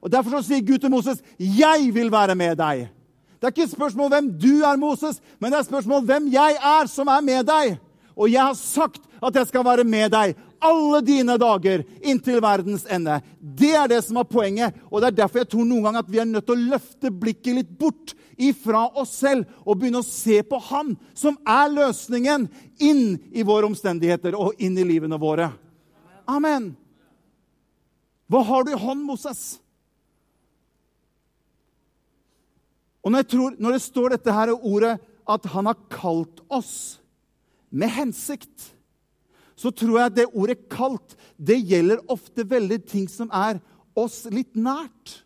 Og 0.00 0.12
Derfor 0.12 0.40
sier 0.44 0.64
Gud 0.64 0.80
til 0.80 0.90
Moses, 0.92 1.22
'Jeg 1.38 1.92
vil 1.94 2.10
være 2.10 2.34
med 2.34 2.58
deg'. 2.58 2.88
Det 3.40 3.44
er 3.44 3.52
ikke 3.52 3.62
et 3.62 3.76
spørsmål 3.76 4.08
hvem 4.08 4.38
du 4.40 4.64
er, 4.64 4.76
Moses, 4.76 5.20
men 5.38 5.52
det 5.52 5.56
er 5.56 5.60
et 5.60 5.66
spørsmål 5.66 6.04
hvem 6.04 6.32
jeg 6.32 6.56
er 6.56 6.86
som 6.86 7.08
er 7.08 7.20
med 7.20 7.44
deg. 7.44 7.78
Og 8.16 8.30
jeg 8.30 8.40
har 8.40 8.54
sagt 8.54 9.02
at 9.22 9.34
jeg 9.34 9.46
skal 9.46 9.64
være 9.64 9.84
med 9.84 10.10
deg 10.10 10.36
alle 10.64 11.00
dine 11.04 11.36
dager 11.40 11.84
inntil 12.00 12.40
verdens 12.42 12.86
ende. 12.90 13.18
Det 13.38 13.72
er 13.76 13.88
det 13.90 14.00
som 14.06 14.18
er 14.20 14.28
poenget. 14.28 14.76
Og 14.90 15.02
det 15.02 15.10
er 15.10 15.18
derfor 15.22 15.42
jeg 15.42 15.50
tror 15.52 15.66
noen 15.68 15.84
ganger 15.86 16.04
at 16.04 16.12
vi 16.12 16.20
er 16.22 16.28
nødt 16.30 16.46
til 16.48 16.56
å 16.56 16.68
løfte 16.74 17.12
blikket 17.12 17.58
litt 17.58 17.74
bort 17.78 18.14
ifra 18.40 18.86
oss 18.98 19.12
selv 19.20 19.44
og 19.62 19.78
begynne 19.78 20.00
å 20.02 20.06
se 20.06 20.40
på 20.46 20.58
Han 20.70 20.94
som 21.14 21.36
er 21.46 21.70
løsningen 21.70 22.48
inn 22.82 23.04
i 23.30 23.44
våre 23.46 23.68
omstendigheter 23.68 24.36
og 24.38 24.58
inn 24.58 24.78
i 24.80 24.86
livene 24.88 25.20
våre. 25.20 25.50
Amen. 26.24 26.72
Hva 28.32 28.40
har 28.48 28.64
du 28.64 28.72
i 28.72 28.80
hånd, 28.80 29.04
Moses? 29.04 29.44
Og 33.04 33.12
når, 33.12 33.26
tror, 33.28 33.56
når 33.60 33.76
det 33.76 33.84
står 33.84 34.14
dette 34.16 34.32
her 34.32 34.54
ordet 34.56 34.96
at 35.28 35.48
han 35.52 35.68
har 35.68 35.82
kalt 35.92 36.40
oss 36.52 37.02
med 37.68 37.92
hensikt 37.92 38.73
så 39.56 39.70
tror 39.70 39.98
jeg 39.98 40.10
at 40.10 40.16
det 40.16 40.30
ordet 40.34 40.68
'kalt' 40.68 41.16
det 41.38 41.60
gjelder 41.68 42.02
ofte 42.10 42.44
veldig 42.50 42.80
ting 42.86 43.06
som 43.10 43.30
er 43.32 43.60
oss 43.96 44.24
litt 44.30 44.56
nært. 44.56 45.22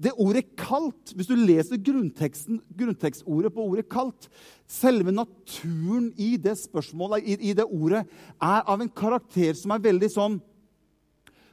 Det 0.00 0.12
ordet 0.16 0.56
'kalt', 0.56 1.12
hvis 1.14 1.28
du 1.28 1.34
leser 1.36 1.76
grunntekstordet 1.76 3.52
på 3.52 3.66
ordet 3.66 3.88
'kalt' 3.88 4.30
Selve 4.70 5.10
naturen 5.10 6.12
i 6.16 6.36
det 6.36 6.54
spørsmålet, 6.58 7.26
i, 7.26 7.50
i 7.50 7.52
det 7.52 7.64
ordet, 7.66 8.04
er 8.40 8.62
av 8.62 8.80
en 8.80 8.88
karakter 8.88 9.56
som 9.58 9.72
er 9.74 9.82
veldig 9.82 10.10
sånn 10.14 10.36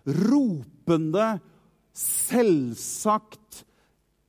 ropende, 0.06 1.40
selvsagt, 1.98 3.64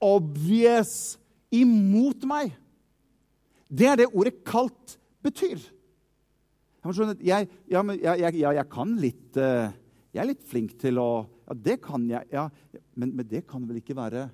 obvious 0.01 1.19
imot 1.53 2.25
meg. 2.25 2.55
Det 3.69 3.87
er 3.87 4.01
det 4.01 4.09
ordet 4.15 4.41
'kalt' 4.43 4.97
betyr. 5.23 5.61
Ja, 6.85 6.93
jeg, 7.19 7.49
ja, 7.69 7.83
jeg, 7.83 8.19
jeg, 8.23 8.43
jeg, 8.55 8.67
kan 8.71 8.93
litt 9.03 9.39
uh, 9.41 9.67
Jeg 10.15 10.23
er 10.23 10.29
litt 10.31 10.45
flink 10.47 10.77
til 10.81 11.01
å 11.03 11.11
Ja, 11.49 11.57
det 11.57 11.79
kan 11.83 12.05
jeg. 12.07 12.29
Ja, 12.31 12.49
men, 12.95 13.15
men 13.17 13.27
det 13.27 13.47
kan 13.49 13.65
vel 13.67 13.81
ikke 13.81 13.97
være 13.99 14.29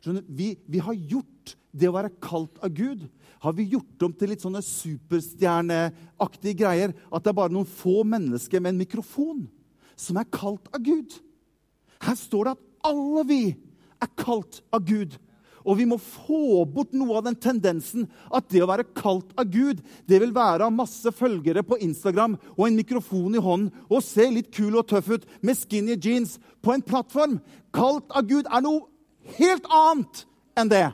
Skjønner, 0.00 0.24
vi, 0.32 0.54
vi, 0.64 0.80
har 0.80 0.96
gjort 0.96 1.56
det 1.76 1.90
å 1.90 1.92
være 1.92 2.14
kalt 2.24 2.56
av 2.64 2.72
Gud 2.72 3.02
har 3.40 3.54
vi 3.56 3.70
gjort 3.72 4.04
om 4.04 4.12
til 4.16 4.32
litt 4.32 4.42
sånne 4.44 4.60
superstjerneaktige 4.64 6.58
greier. 6.60 6.92
At 7.08 7.24
det 7.24 7.32
er 7.32 7.38
bare 7.38 7.52
noen 7.52 7.68
få 7.68 8.02
mennesker 8.08 8.60
med 8.60 8.74
en 8.74 8.82
mikrofon 8.82 9.46
som 9.96 10.18
er 10.20 10.28
kalt 10.32 10.68
av 10.72 10.82
Gud. 10.84 11.16
Her 12.04 12.16
står 12.20 12.48
det 12.48 12.54
at 12.56 12.90
alle 12.90 13.24
vi 13.28 13.42
er 14.00 14.12
kalt 14.20 14.60
av 14.72 14.84
Gud. 14.88 15.16
Og 15.64 15.76
vi 15.80 15.86
må 15.88 15.98
få 16.00 16.64
bort 16.68 16.94
noe 16.96 17.18
av 17.18 17.26
den 17.26 17.36
tendensen 17.40 18.06
at 18.32 18.48
det 18.52 18.62
å 18.64 18.68
være 18.70 18.88
kalt 18.96 19.34
av 19.38 19.50
Gud, 19.52 19.82
det 20.08 20.20
vil 20.22 20.32
være 20.36 20.68
av 20.68 20.74
masse 20.74 21.12
følgere 21.16 21.64
på 21.66 21.78
Instagram 21.84 22.38
og 22.56 22.64
en 22.66 22.78
mikrofon 22.78 23.36
i 23.36 23.42
hånden 23.44 23.68
og 23.90 24.04
se 24.04 24.28
litt 24.32 24.52
kul 24.56 24.78
og 24.80 24.88
tøff 24.90 25.12
ut 25.12 25.28
med 25.44 25.58
skinny 25.58 25.98
jeans 26.00 26.38
på 26.64 26.74
en 26.74 26.84
plattform. 26.84 27.38
Kalt 27.74 28.08
av 28.16 28.26
Gud 28.30 28.48
er 28.48 28.64
noe 28.64 28.86
helt 29.36 29.68
annet 29.68 30.24
enn 30.58 30.72
det. 30.72 30.88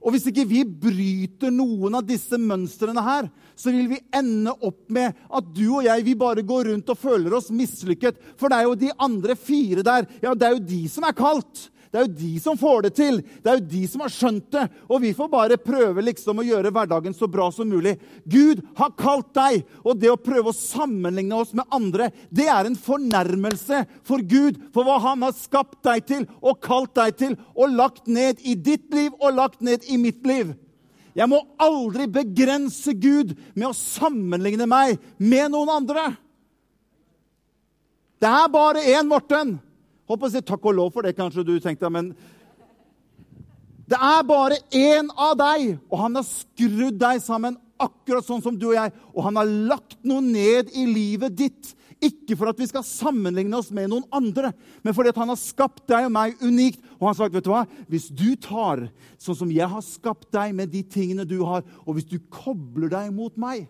Og 0.00 0.14
hvis 0.14 0.30
ikke 0.30 0.46
vi 0.48 0.62
bryter 0.64 1.52
noen 1.52 1.98
av 1.98 2.06
disse 2.08 2.38
mønstrene 2.40 3.02
her, 3.04 3.26
så 3.52 3.72
vil 3.74 3.90
vi 3.90 3.98
ende 4.16 4.54
opp 4.64 4.86
med 4.88 5.12
at 5.28 5.50
du 5.52 5.66
og 5.66 5.84
jeg 5.84 6.06
vi 6.06 6.14
bare 6.16 6.44
går 6.46 6.70
rundt 6.70 6.88
og 6.88 7.00
føler 7.02 7.36
oss 7.36 7.50
mislykket. 7.52 8.16
For 8.40 8.48
det 8.48 8.60
er 8.60 8.68
jo 8.68 8.78
de 8.80 8.94
andre 8.96 9.36
fire 9.36 9.84
der. 9.84 10.08
Ja, 10.24 10.32
det 10.32 10.48
er 10.48 10.56
jo 10.56 10.64
de 10.70 10.80
som 10.88 11.04
er 11.04 11.16
kalt. 11.16 11.66
Det 11.90 11.98
er 11.98 12.04
jo 12.06 12.18
de 12.20 12.32
som 12.38 12.58
får 12.58 12.84
det 12.84 12.90
til. 12.94 13.16
Det 13.42 13.50
er 13.50 13.58
jo 13.58 13.70
de 13.72 13.80
som 13.90 14.02
har 14.04 14.12
skjønt 14.14 14.46
det. 14.54 14.62
Og 14.86 15.00
vi 15.02 15.10
får 15.16 15.30
bare 15.32 15.58
prøve 15.58 16.04
liksom 16.06 16.38
å 16.38 16.46
gjøre 16.46 16.70
hverdagen 16.70 17.16
så 17.16 17.26
bra 17.30 17.48
som 17.50 17.66
mulig. 17.66 17.96
Gud 18.30 18.62
har 18.78 18.94
kalt 18.98 19.32
deg, 19.34 19.64
og 19.82 19.98
det 19.98 20.12
å 20.12 20.20
prøve 20.20 20.52
å 20.52 20.56
sammenligne 20.56 21.40
oss 21.42 21.50
med 21.58 21.66
andre, 21.74 22.12
det 22.30 22.46
er 22.46 22.68
en 22.68 22.78
fornærmelse 22.78 23.82
for 24.06 24.22
Gud 24.22 24.60
for 24.74 24.86
hva 24.86 25.00
han 25.02 25.26
har 25.26 25.34
skapt 25.34 25.80
deg 25.86 26.06
til 26.06 26.28
og 26.38 26.60
kalt 26.62 26.94
deg 26.94 27.16
til 27.18 27.34
og 27.56 27.74
lagt 27.74 28.06
ned 28.06 28.38
i 28.46 28.54
ditt 28.54 28.86
liv 28.94 29.10
og 29.18 29.34
lagt 29.40 29.58
ned 29.66 29.86
i 29.90 29.98
mitt 29.98 30.22
liv. 30.28 30.52
Jeg 31.18 31.26
må 31.26 31.40
aldri 31.58 32.06
begrense 32.06 32.94
Gud 32.94 33.34
med 33.56 33.66
å 33.66 33.74
sammenligne 33.74 34.68
meg 34.70 35.00
med 35.18 35.50
noen 35.50 35.72
andre. 35.80 36.06
Det 38.20 38.30
er 38.30 38.52
bare 38.52 38.84
én 38.94 39.10
Morten. 39.10 39.56
Håper 40.10 40.26
å 40.26 40.32
si 40.34 40.42
takk 40.42 40.64
og 40.66 40.74
lov 40.74 40.94
for 40.94 41.06
det, 41.06 41.14
kanskje 41.14 41.46
du 41.46 41.52
tenkte, 41.62 41.86
men 41.92 42.10
det 43.90 43.98
er 43.98 44.24
bare 44.26 44.58
én 44.74 45.10
av 45.14 45.36
deg, 45.38 45.76
og 45.90 46.00
han 46.02 46.18
har 46.18 46.26
skrudd 46.26 46.98
deg 46.98 47.22
sammen 47.22 47.58
akkurat 47.80 48.26
sånn 48.26 48.42
som 48.42 48.58
du 48.58 48.68
og 48.68 48.76
jeg. 48.76 48.92
Og 49.14 49.24
han 49.26 49.38
har 49.40 49.52
lagt 49.70 49.96
noe 50.06 50.22
ned 50.22 50.70
i 50.78 50.84
livet 50.86 51.34
ditt. 51.38 51.72
Ikke 52.00 52.36
for 52.38 52.50
at 52.50 52.60
vi 52.60 52.68
skal 52.70 52.84
sammenligne 52.86 53.58
oss 53.58 53.72
med 53.74 53.90
noen 53.92 54.06
andre, 54.14 54.52
men 54.82 54.94
fordi 54.96 55.12
han 55.16 55.32
har 55.32 55.40
skapt 55.40 55.82
deg 55.90 56.06
og 56.06 56.14
meg 56.14 56.38
unikt. 56.40 56.80
Og 56.96 57.06
han 57.06 57.12
har 57.12 57.18
sagt, 57.18 57.34
vet 57.36 57.46
du 57.46 57.52
hva? 57.52 57.64
Hvis 57.90 58.08
du 58.08 58.28
tar 58.40 58.86
sånn 59.20 59.40
som 59.42 59.52
jeg 59.52 59.68
har 59.68 59.84
skapt 59.84 60.30
deg, 60.34 60.54
med 60.56 60.72
de 60.72 60.84
tingene 60.86 61.28
du 61.28 61.40
har, 61.44 61.66
og 61.84 61.96
hvis 61.96 62.08
du 62.08 62.18
kobler 62.32 62.92
deg 62.92 63.12
mot 63.14 63.36
meg, 63.40 63.68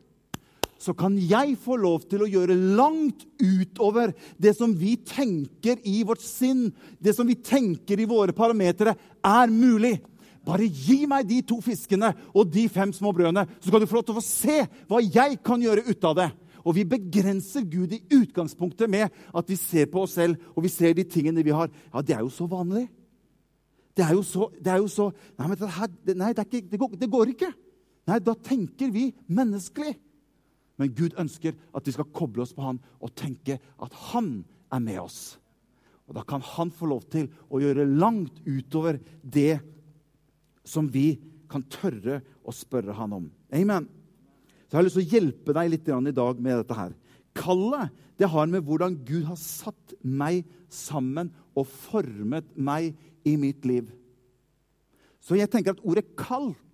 så 0.80 0.94
kan 0.96 1.16
jeg 1.20 1.58
få 1.60 1.76
lov 1.76 2.06
til 2.08 2.24
å 2.24 2.28
gjøre 2.30 2.56
langt 2.78 3.26
utover 3.36 4.14
det 4.40 4.54
som 4.56 4.72
vi 4.76 4.94
tenker 5.04 5.80
i 5.84 6.00
vårt 6.08 6.24
sinn, 6.24 6.70
det 6.98 7.12
som 7.16 7.28
vi 7.28 7.36
tenker 7.36 8.00
i 8.00 8.08
våre 8.08 8.32
parametere, 8.36 8.96
er 9.20 9.52
mulig. 9.52 9.98
Bare 10.46 10.64
gi 10.64 11.04
meg 11.08 11.28
de 11.28 11.42
to 11.44 11.58
fiskene 11.60 12.14
og 12.32 12.48
de 12.54 12.64
fem 12.72 12.94
små 12.96 13.12
brødene, 13.12 13.44
så 13.60 13.72
kan 13.72 13.82
du 13.82 13.88
få 13.90 14.00
lov 14.00 14.06
til 14.08 14.16
å 14.16 14.20
få 14.22 14.24
se 14.24 14.56
hva 14.88 15.02
jeg 15.04 15.42
kan 15.44 15.60
gjøre 15.60 15.84
ut 15.90 16.08
av 16.08 16.16
det. 16.16 16.30
Og 16.64 16.76
vi 16.76 16.86
begrenser 16.88 17.64
Gud 17.68 17.92
i 17.96 18.02
utgangspunktet 18.16 18.88
med 18.90 19.12
at 19.12 19.52
vi 19.52 19.56
ser 19.60 19.88
på 19.92 20.04
oss 20.04 20.16
selv 20.16 20.40
og 20.54 20.64
vi 20.64 20.72
ser 20.72 20.96
de 20.96 21.04
tingene 21.08 21.44
vi 21.44 21.54
har. 21.56 21.68
Ja, 21.92 22.00
det 22.00 22.16
er 22.16 22.24
jo 22.24 22.32
så 22.32 22.48
vanlig. 22.48 22.86
Det 23.96 24.04
er 24.06 24.14
jo 24.16 24.24
så, 24.24 24.48
det 24.56 24.72
er 24.72 24.80
jo 24.80 24.88
så 24.88 25.10
Nei, 25.36 25.48
men 25.48 25.58
det, 25.58 25.68
her, 25.76 25.88
nei 26.14 26.32
det, 26.36 26.46
ikke, 26.46 26.68
det, 26.70 26.80
går, 26.80 26.96
det 27.00 27.10
går 27.12 27.32
ikke. 27.34 27.50
Nei, 28.08 28.20
da 28.24 28.34
tenker 28.48 28.92
vi 28.94 29.10
menneskelig. 29.28 29.92
Men 30.80 30.94
Gud 30.96 31.18
ønsker 31.20 31.56
at 31.76 31.86
vi 31.86 31.92
skal 31.92 32.08
koble 32.16 32.44
oss 32.46 32.54
på 32.56 32.64
han 32.64 32.80
og 33.04 33.12
tenke 33.18 33.58
at 33.60 33.96
han 34.10 34.40
er 34.72 34.80
med 34.82 35.02
oss. 35.02 35.20
Og 36.08 36.16
Da 36.16 36.24
kan 36.26 36.42
han 36.42 36.72
få 36.74 36.88
lov 36.90 37.04
til 37.12 37.28
å 37.52 37.60
gjøre 37.62 37.86
langt 37.86 38.40
utover 38.48 38.98
det 39.22 39.60
som 40.66 40.88
vi 40.90 41.20
kan 41.50 41.62
tørre 41.70 42.20
å 42.42 42.54
spørre 42.54 42.96
han 42.96 43.12
om. 43.12 43.28
Amen. 43.52 43.86
Så 44.66 44.74
Jeg 44.74 44.78
har 44.78 44.86
lyst 44.86 44.98
til 44.98 45.06
å 45.06 45.12
hjelpe 45.12 45.54
deg 45.54 45.70
litt 45.70 45.88
i 45.88 46.16
dag 46.16 46.40
med 46.40 46.62
dette 46.62 46.78
her. 46.78 46.96
Kallet 47.34 47.94
det 48.18 48.28
har 48.28 48.50
med 48.50 48.64
hvordan 48.66 48.98
Gud 49.06 49.24
har 49.28 49.38
satt 49.40 49.94
meg 50.02 50.44
sammen 50.68 51.30
og 51.56 51.66
formet 51.66 52.50
meg 52.56 52.92
i 53.24 53.36
mitt 53.40 53.64
liv. 53.64 53.88
Så 55.20 55.36
jeg 55.36 55.50
tenker 55.50 55.72
at 55.72 55.84
ordet 55.84 56.16
'kalt' 56.16 56.69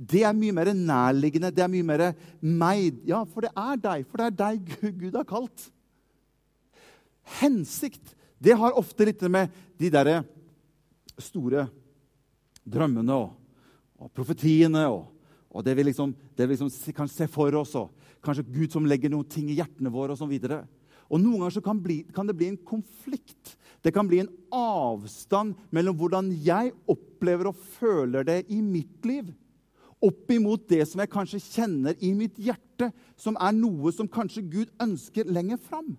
det 0.00 0.22
er 0.24 0.32
mye 0.32 0.54
mer 0.56 0.70
nærliggende. 0.72 1.50
Det 1.52 1.60
er 1.60 1.68
mye 1.68 1.84
mer 1.84 2.06
meg. 2.40 3.02
Ja, 3.04 3.20
for 3.28 3.44
det 3.44 3.50
er 3.52 3.76
deg. 3.84 4.06
For 4.08 4.22
det 4.22 4.30
er 4.30 4.38
deg 4.38 4.94
Gud 5.02 5.18
har 5.18 5.28
kalt. 5.28 5.66
Hensikt, 7.40 8.14
det 8.40 8.56
har 8.56 8.78
ofte 8.80 9.04
litt 9.04 9.20
med 9.28 9.52
de 9.78 9.90
derre 9.92 10.22
store 11.20 11.66
drømmene 12.64 13.12
og, 13.12 13.34
og 14.00 14.08
profetiene 14.16 14.86
og, 14.88 15.04
og, 15.52 15.60
det 15.66 15.74
vi 15.76 15.84
liksom, 15.90 16.14
det 16.36 16.46
vi 16.48 16.56
liksom 16.56 16.96
kan 16.96 17.10
se 17.10 17.28
for 17.28 17.52
oss. 17.60 17.76
og 17.76 17.92
Kanskje 18.24 18.48
Gud 18.48 18.72
som 18.72 18.88
legger 18.88 19.12
noen 19.12 19.28
ting 19.28 19.50
i 19.52 19.58
hjertene 19.58 19.92
våre 19.92 20.16
osv. 20.16 20.32
Og 21.10 21.20
Noen 21.20 21.44
ganger 21.44 21.64
kan, 21.64 21.78
bli, 21.82 22.00
kan, 22.14 22.28
det 22.28 22.38
bli 22.38 22.48
en 22.54 22.60
konflikt. 22.64 23.56
Det 23.84 23.92
kan 23.92 24.08
bli 24.08 24.22
en 24.22 24.32
avstand 24.54 25.58
mellom 25.74 25.96
hvordan 26.00 26.32
jeg 26.40 26.72
opplever 26.88 27.52
og 27.52 27.62
føler 27.76 28.24
det 28.24 28.40
i 28.52 28.60
mitt 28.64 29.04
liv, 29.08 29.28
opp 30.04 30.32
imot 30.32 30.68
det 30.70 30.84
som 30.88 31.02
jeg 31.02 31.12
kanskje 31.12 31.42
kjenner 31.44 31.96
i 32.00 32.12
mitt 32.16 32.38
hjerte, 32.40 32.90
som 33.20 33.36
er 33.40 33.52
noe 33.56 33.92
som 33.92 34.08
kanskje 34.08 34.46
Gud 34.48 34.70
ønsker 34.80 35.28
lenger 35.28 35.60
fram. 35.60 35.94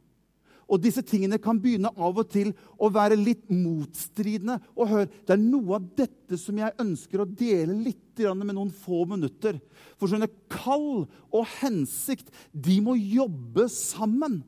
Og 0.72 0.79
disse 0.79 1.03
tingene 1.03 1.39
kan 1.41 1.60
begynne 1.60 1.91
av 2.00 2.20
og 2.22 2.29
til 2.31 2.53
å 2.79 2.88
være 2.93 3.17
litt 3.20 3.50
motstridende. 3.51 4.55
Og 4.79 4.88
hør, 4.88 5.05
Det 5.27 5.36
er 5.36 5.41
noe 5.43 5.75
av 5.75 5.89
dette 5.98 6.38
som 6.39 6.58
jeg 6.58 6.77
ønsker 6.79 7.22
å 7.22 7.27
dele 7.27 7.75
litt 7.75 7.98
med 8.22 8.53
noen 8.53 8.72
få 8.72 9.05
minutter. 9.10 9.60
For 9.98 10.08
sånne 10.08 10.29
kall 10.48 11.08
og 11.34 11.46
hensikt, 11.60 12.29
de 12.53 12.79
må 12.79 12.93
jobbe 12.96 13.67
sammen. 13.67 14.43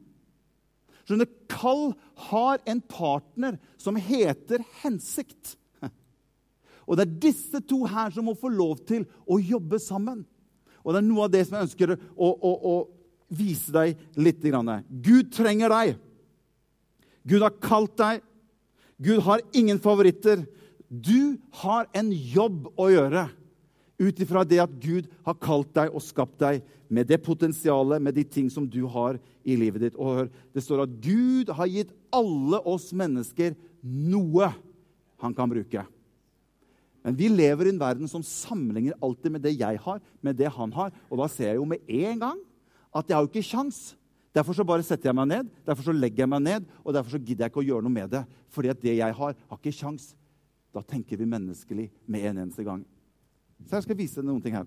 Skjønner, 1.07 1.27
Kall 1.51 1.93
har 2.29 2.61
en 2.65 2.81
partner 2.81 3.57
som 3.81 3.97
heter 3.99 4.63
hensikt. 4.83 5.57
Og 6.87 6.97
det 6.97 7.05
er 7.05 7.19
disse 7.29 7.61
to 7.67 7.83
her 7.89 8.11
som 8.13 8.27
må 8.27 8.35
få 8.37 8.51
lov 8.51 8.81
til 8.87 9.05
å 9.25 9.39
jobbe 9.39 9.79
sammen. 9.81 10.23
Og 10.83 10.91
det 10.91 10.99
er 10.99 11.07
noe 11.07 11.27
av 11.27 11.31
det 11.33 11.45
som 11.47 11.57
jeg 11.57 11.69
ønsker 11.69 11.93
å, 11.95 12.27
å, 12.27 12.51
å 12.73 12.75
vise 13.33 13.71
deg 13.73 13.99
litt. 14.19 14.43
Gud 14.43 15.31
trenger 15.33 15.71
deg. 15.71 15.95
Gud 17.23 17.45
har 17.45 17.55
kalt 17.63 17.95
deg. 17.99 18.25
Gud 19.03 19.23
har 19.25 19.43
ingen 19.55 19.79
favoritter. 19.83 20.43
Du 20.87 21.39
har 21.63 21.87
en 21.95 22.11
jobb 22.11 22.67
å 22.77 22.89
gjøre 22.91 23.27
ut 24.03 24.19
ifra 24.19 24.43
det 24.45 24.59
at 24.63 24.73
Gud 24.81 25.07
har 25.25 25.39
kalt 25.41 25.71
deg 25.75 25.93
og 25.93 26.03
skapt 26.03 26.39
deg 26.41 26.61
med 26.93 27.07
det 27.09 27.21
potensialet, 27.25 28.01
med 28.01 28.13
de 28.13 28.25
ting 28.27 28.49
som 28.51 28.67
du 28.69 28.83
har 28.91 29.17
i 29.43 29.55
livet 29.57 29.81
ditt. 29.81 29.95
Og 29.95 30.17
hør, 30.17 30.29
Det 30.53 30.63
står 30.63 30.83
at 30.83 30.99
Gud 31.01 31.49
har 31.49 31.67
gitt 31.67 31.93
alle 32.11 32.59
oss 32.59 32.91
mennesker 32.93 33.55
noe 33.81 34.51
han 35.23 35.33
kan 35.33 35.49
bruke. 35.49 35.85
Men 37.03 37.17
vi 37.19 37.27
lever 37.27 37.67
i 37.67 37.73
en 37.73 37.81
verden 37.81 38.07
som 38.07 38.23
sammenligner 38.23 38.95
alltid 39.03 39.35
med 39.35 39.43
det 39.43 39.57
jeg 39.57 39.79
har, 39.83 39.99
med 40.23 40.37
det 40.39 40.51
han 40.55 40.71
har. 40.75 40.93
Og 41.11 41.19
da 41.19 41.27
ser 41.31 41.51
jeg 41.51 41.59
jo 41.59 41.67
med 41.67 41.83
en 41.87 42.23
gang 42.23 42.39
at 42.93 43.09
jeg 43.09 43.17
har 43.17 43.25
jo 43.25 43.31
ikke 43.31 43.49
kjangs. 43.49 43.81
Derfor 44.33 44.55
så 44.57 44.65
bare 44.65 44.85
setter 44.85 45.11
jeg 45.11 45.17
meg 45.17 45.29
ned, 45.29 45.49
derfor 45.67 45.85
så 45.85 45.93
legger 45.93 46.23
jeg 46.23 46.31
meg 46.31 46.41
ned, 46.41 46.69
og 46.81 46.95
derfor 46.95 47.13
så 47.13 47.21
gidder 47.21 47.45
jeg 47.45 47.53
ikke 47.53 47.61
å 47.61 47.67
gjøre 47.67 47.85
noe 47.85 47.93
med 47.93 48.13
det. 48.15 48.23
Fordi 48.53 48.71
at 48.71 48.81
det 48.81 48.95
jeg 48.97 49.17
har, 49.19 49.35
har 49.37 49.59
ikke 49.59 49.75
kjangs. 49.77 50.13
Da 50.73 50.81
tenker 50.81 51.19
vi 51.19 51.27
menneskelig 51.29 51.89
med 52.09 52.29
en 52.31 52.39
eneste 52.45 52.65
gang. 52.65 52.81
Så 53.67 53.77
jeg 53.77 53.85
skal 53.85 53.99
vise 53.99 54.21
deg 54.21 54.29
noen 54.31 54.41
ting 54.41 54.55
her. 54.57 54.65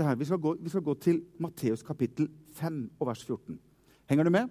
Se 0.00 0.04
her, 0.06 0.16
Vi 0.16 0.24
skal 0.24 0.38
gå, 0.40 0.54
vi 0.56 0.70
skal 0.72 0.80
gå 0.80 0.94
til 0.96 1.18
Matteus 1.36 1.82
kapittel 1.84 2.30
5 2.56 2.76
og 3.00 3.08
vers 3.10 3.20
14. 3.20 3.58
Henger 4.08 4.24
du 4.24 4.30
med? 4.30 4.48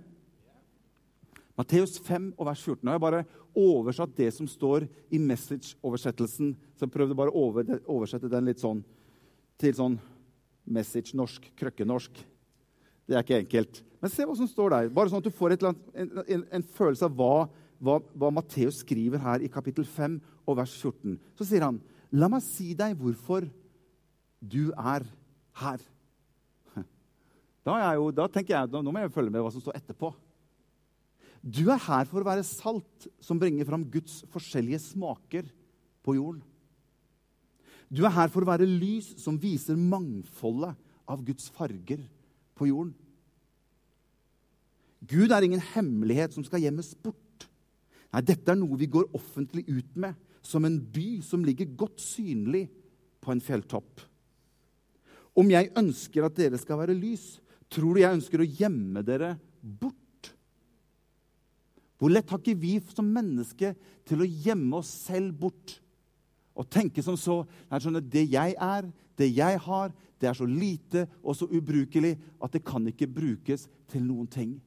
Matteus 1.58 1.96
5 2.06 2.36
og 2.38 2.46
vers 2.46 2.62
14. 2.62 2.86
Nå 2.86 2.92
har 2.92 3.00
jeg 3.00 3.02
bare 3.02 3.24
oversatt 3.58 4.14
det 4.14 4.28
som 4.36 4.46
står 4.46 4.86
i 5.10 5.18
message-oversettelsen. 5.18 6.54
Så 6.78 6.86
jeg 6.86 6.94
prøvde 6.94 7.18
bare 7.18 7.34
å 7.34 7.48
over, 7.48 7.66
oversette 7.90 8.30
den 8.30 8.46
litt 8.46 8.62
sånn 8.62 8.84
til 9.58 9.74
sånn 9.74 9.98
message-norsk, 10.70 11.50
krøkkenorsk. 11.58 12.22
Det 13.10 13.18
er 13.18 13.26
ikke 13.26 13.42
enkelt. 13.42 13.84
Men 14.04 14.14
se 14.14 14.30
hva 14.30 14.38
som 14.38 14.54
står 14.54 14.76
der. 14.76 14.94
Bare 14.94 15.10
sånn 15.10 15.26
at 15.26 15.32
du 15.32 15.34
får 15.34 15.58
annet, 15.58 15.86
en, 15.96 16.18
en, 16.28 16.48
en, 16.60 16.72
følelse 16.78 17.10
av 17.10 17.18
hva, 17.18 17.48
hva, 17.82 18.04
hva 18.14 18.36
Matteus 18.38 18.84
skriver 18.86 19.26
her 19.26 19.42
i 19.42 19.50
kapittel 19.50 19.90
5 19.98 20.22
og 20.46 20.62
vers 20.62 20.78
14. 20.78 21.18
Så 21.34 21.50
sier 21.50 21.66
han, 21.66 21.82
'La 22.14 22.30
meg 22.30 22.46
si 22.46 22.76
deg 22.78 23.02
hvorfor 23.02 23.50
du 24.46 24.70
er 24.78 25.10
her'. 25.62 25.86
Da, 27.66 27.76
jo, 27.94 28.10
da 28.16 28.26
tenker 28.32 28.56
jeg, 28.56 28.72
Nå 28.72 28.92
må 28.92 29.04
jeg 29.04 29.12
følge 29.14 29.30
med 29.34 29.44
hva 29.44 29.52
som 29.54 29.62
står 29.62 29.76
etterpå. 29.78 30.14
Du 31.44 31.70
er 31.72 31.80
her 31.80 32.08
for 32.10 32.20
å 32.20 32.28
være 32.28 32.44
salt 32.48 33.08
som 33.24 33.40
bringer 33.40 33.68
fram 33.68 33.84
Guds 33.88 34.24
forskjellige 34.32 34.80
smaker 34.90 35.48
på 36.04 36.16
jorden. 36.18 36.42
Du 37.90 38.04
er 38.06 38.14
her 38.14 38.30
for 38.32 38.44
å 38.44 38.50
være 38.52 38.68
lys 38.68 39.14
som 39.22 39.40
viser 39.40 39.80
mangfoldet 39.80 40.76
av 41.10 41.24
Guds 41.26 41.48
farger 41.54 42.04
på 42.58 42.68
jorden. 42.70 42.94
Gud 45.10 45.32
er 45.32 45.46
ingen 45.46 45.64
hemmelighet 45.72 46.36
som 46.36 46.44
skal 46.46 46.62
gjemmes 46.62 46.92
bort. 47.02 47.48
Nei, 48.12 48.22
dette 48.26 48.52
er 48.52 48.60
noe 48.60 48.78
vi 48.78 48.90
går 48.92 49.10
offentlig 49.16 49.64
ut 49.70 49.96
med, 49.98 50.18
som 50.44 50.66
en 50.66 50.78
by 50.82 51.20
som 51.26 51.44
ligger 51.46 51.72
godt 51.80 52.02
synlig 52.04 52.68
på 53.24 53.32
en 53.34 53.42
fjelltopp. 53.44 54.04
Om 55.40 55.54
jeg 55.54 55.72
ønsker 55.80 56.26
at 56.26 56.36
dere 56.36 56.60
skal 56.60 56.82
være 56.82 56.98
lys, 56.98 57.38
tror 57.72 57.96
du 57.96 58.02
jeg 58.04 58.18
ønsker 58.18 58.44
å 58.44 58.50
gjemme 58.60 59.04
dere 59.08 59.36
bort? 59.62 60.34
Hvor 62.00 62.12
lett 62.12 62.32
har 62.32 62.40
ikke 62.40 62.60
vi 62.60 62.78
som 62.92 63.08
mennesker 63.12 63.76
til 64.08 64.24
å 64.24 64.28
gjemme 64.28 64.80
oss 64.80 64.92
selv 65.08 65.36
bort 65.40 65.78
og 66.60 66.68
tenke 66.72 67.04
som 67.04 67.16
så 67.16 67.46
Det 68.02 68.26
jeg 68.32 68.56
er, 68.56 68.88
det 69.16 69.30
jeg 69.36 69.60
har, 69.64 69.92
det 70.20 70.28
er 70.28 70.36
så 70.36 70.46
lite 70.46 71.08
og 71.24 71.36
så 71.36 71.48
ubrukelig 71.48 72.18
at 72.44 72.52
det 72.52 72.64
kan 72.64 72.88
ikke 72.88 73.08
brukes 73.08 73.68
til 73.88 74.04
noen 74.04 74.28
ting. 74.28 74.60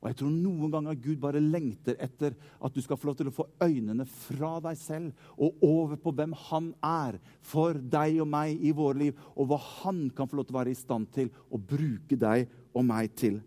Og 0.00 0.08
jeg 0.08 0.16
tror 0.16 0.30
noen 0.32 0.70
ganger 0.72 0.96
Gud 0.96 1.18
bare 1.20 1.42
lengter 1.44 1.98
etter 2.00 2.32
at 2.32 2.72
du 2.72 2.80
skal 2.80 2.96
få 2.96 3.10
lov 3.10 3.18
til 3.18 3.28
å 3.28 3.34
få 3.36 3.44
øynene 3.60 4.06
fra 4.08 4.54
deg 4.64 4.78
selv 4.80 5.26
og 5.36 5.60
over 5.66 6.00
på 6.00 6.14
hvem 6.16 6.32
Han 6.46 6.70
er 6.80 7.18
for 7.44 7.76
deg 7.76 8.16
og 8.24 8.30
meg 8.32 8.64
i 8.64 8.72
våre 8.76 8.96
liv, 9.02 9.18
og 9.36 9.50
hva 9.50 9.58
Han 9.82 10.06
kan 10.16 10.30
få 10.30 10.38
lov 10.38 10.48
til 10.48 10.56
å 10.56 10.60
være 10.62 10.72
i 10.72 10.78
stand 10.78 11.10
til 11.12 11.28
å 11.52 11.60
bruke 11.60 12.16
deg 12.16 12.48
og 12.72 12.86
meg 12.88 13.12
til. 13.20 13.42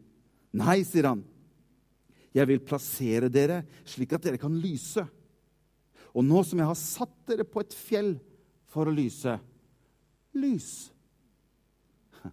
Nei, 0.53 0.83
sier 0.85 1.09
han. 1.09 1.23
Jeg 2.33 2.49
vil 2.49 2.61
plassere 2.65 3.31
dere 3.33 3.63
slik 3.89 4.13
at 4.13 4.25
dere 4.25 4.41
kan 4.41 4.53
lyse. 4.53 5.01
Og 6.13 6.21
nå 6.25 6.43
som 6.45 6.61
jeg 6.61 6.69
har 6.69 6.77
satt 6.77 7.17
dere 7.29 7.49
på 7.49 7.61
et 7.63 7.73
fjell 7.73 8.13
for 8.69 8.89
å 8.89 8.93
lyse 8.93 9.39
lys. 10.37 10.69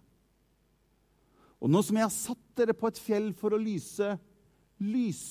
Og 1.61 1.69
nå 1.73 1.81
som 1.85 1.97
jeg 1.97 2.05
har 2.05 2.13
satt 2.13 2.45
dere 2.61 2.77
på 2.77 2.89
et 2.89 2.99
fjell 3.01 3.31
for 3.37 3.53
å 3.53 3.61
lyse 3.61 4.13
lys 4.81 5.23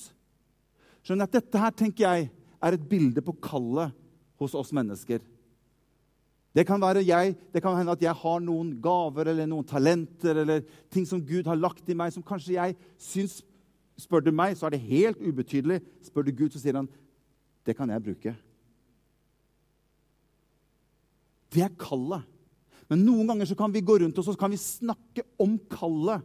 Skjønner 1.00 1.28
at 1.28 1.36
Dette 1.38 1.60
her 1.60 1.72
tenker 1.72 2.04
jeg 2.04 2.30
er 2.60 2.76
et 2.76 2.88
bilde 2.88 3.22
på 3.24 3.32
kallet 3.40 3.94
hos 4.40 4.52
oss 4.56 4.72
mennesker. 4.76 5.22
Det 6.52 6.64
kan 6.66 6.82
jeg, 6.98 7.36
det 7.52 7.62
kan 7.62 7.76
hende 7.78 7.94
at 7.94 8.02
jeg 8.02 8.12
har 8.12 8.40
noen 8.42 8.74
gaver 8.82 9.30
eller 9.30 9.46
noen 9.48 9.64
talenter 9.64 10.42
eller 10.42 10.64
ting 10.90 11.06
som 11.06 11.22
Gud 11.22 11.46
har 11.46 11.56
lagt 11.56 11.88
i 11.88 11.94
meg, 11.94 12.12
som 12.12 12.22
kanskje 12.26 12.58
jeg 12.58 12.76
syns 12.98 13.40
Spør 14.00 14.22
du 14.24 14.30
meg, 14.32 14.54
så 14.56 14.64
er 14.64 14.72
det 14.72 14.86
helt 14.88 15.18
ubetydelig. 15.20 15.82
Spør 16.00 16.24
du 16.24 16.30
Gud, 16.32 16.54
så 16.54 16.60
sier 16.62 16.78
han 16.78 16.86
det 17.68 17.74
kan 17.76 17.90
jeg 17.92 18.00
bruke. 18.00 18.30
Det 21.52 21.60
er 21.66 21.74
kallet. 21.76 22.24
Men 22.88 23.04
noen 23.04 23.28
ganger 23.28 23.50
så 23.50 23.58
kan 23.58 23.74
vi 23.74 23.82
gå 23.84 23.98
rundt 24.00 24.16
og 24.16 24.24
så 24.24 24.32
kan 24.40 24.54
vi 24.54 24.56
snakke 24.56 25.26
om 25.36 25.58
kallet. 25.68 26.24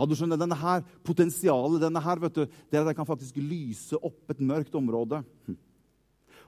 Ja, 0.00 0.06
du 0.08 0.14
skjønner, 0.16 0.40
denne 0.40 0.56
her, 0.56 0.80
Potensialet 1.04 1.82
denne 1.82 2.00
her, 2.00 2.20
vet 2.22 2.38
du, 2.38 2.46
det 2.48 2.78
er 2.78 2.86
at 2.86 2.94
jeg 2.94 2.96
kan 3.02 3.08
faktisk 3.08 3.36
lyse 3.36 3.98
opp 4.00 4.32
et 4.32 4.40
mørkt 4.40 4.78
område. 4.78 5.20
Hm. 5.44 5.58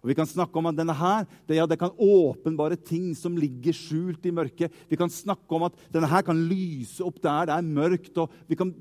Og 0.01 0.09
Vi 0.09 0.17
kan 0.19 0.27
snakke 0.27 0.57
om 0.59 0.67
at 0.71 0.79
denne 0.79 0.95
her, 0.97 1.29
det, 1.47 1.61
ja, 1.61 1.67
det 1.69 1.79
kan 1.79 1.93
åpenbare 1.95 2.81
ting 2.81 3.13
som 3.15 3.37
ligger 3.39 3.77
skjult 3.77 4.25
i 4.27 4.33
mørket. 4.35 4.73
Vi 4.89 4.99
kan 4.99 5.13
snakke 5.13 5.55
om 5.55 5.69
at 5.69 5.77
denne 5.93 6.09
her 6.11 6.25
kan 6.27 6.41
lyse 6.49 7.05
opp 7.05 7.21
der 7.23 7.53
det 7.53 7.55
er 7.55 7.69
mørkt. 7.69 8.17
og 8.19 8.33
kan, 8.59 8.73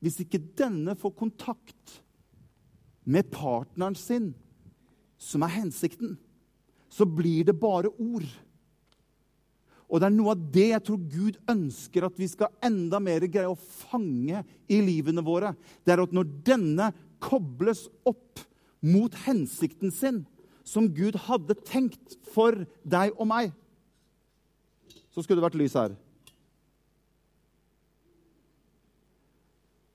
Hvis 0.00 0.18
ikke 0.24 0.40
denne 0.58 0.96
får 0.98 1.14
kontakt 1.14 2.00
med 3.04 3.30
partneren 3.30 3.94
sin, 3.94 4.32
som 5.18 5.44
er 5.44 5.54
hensikten, 5.60 6.16
så 6.88 7.04
blir 7.04 7.44
det 7.44 7.60
bare 7.60 7.92
ord. 7.92 8.26
Og 9.88 10.00
det 10.00 10.08
er 10.08 10.14
noe 10.14 10.34
av 10.34 10.40
det 10.52 10.66
jeg 10.68 10.84
tror 10.84 11.04
Gud 11.08 11.38
ønsker 11.48 12.04
at 12.04 12.18
vi 12.20 12.28
skal 12.28 12.52
enda 12.64 13.00
mer 13.00 13.24
greie 13.24 13.48
å 13.48 13.56
fange 13.56 14.42
i 14.68 14.80
livene 14.84 15.24
våre. 15.24 15.54
Det 15.84 15.94
er 15.94 16.02
at 16.04 16.12
når 16.12 16.28
denne 16.44 16.90
kobles 17.24 17.86
opp 18.08 18.42
mot 18.84 19.14
hensikten 19.24 19.92
sin, 19.94 20.26
som 20.68 20.90
Gud 20.92 21.16
hadde 21.24 21.56
tenkt 21.64 22.18
for 22.34 22.66
deg 22.84 23.16
og 23.16 23.30
meg, 23.30 23.54
så 25.08 25.24
skulle 25.24 25.40
det 25.40 25.46
vært 25.48 25.58
lys 25.58 25.76
her. 25.80 25.96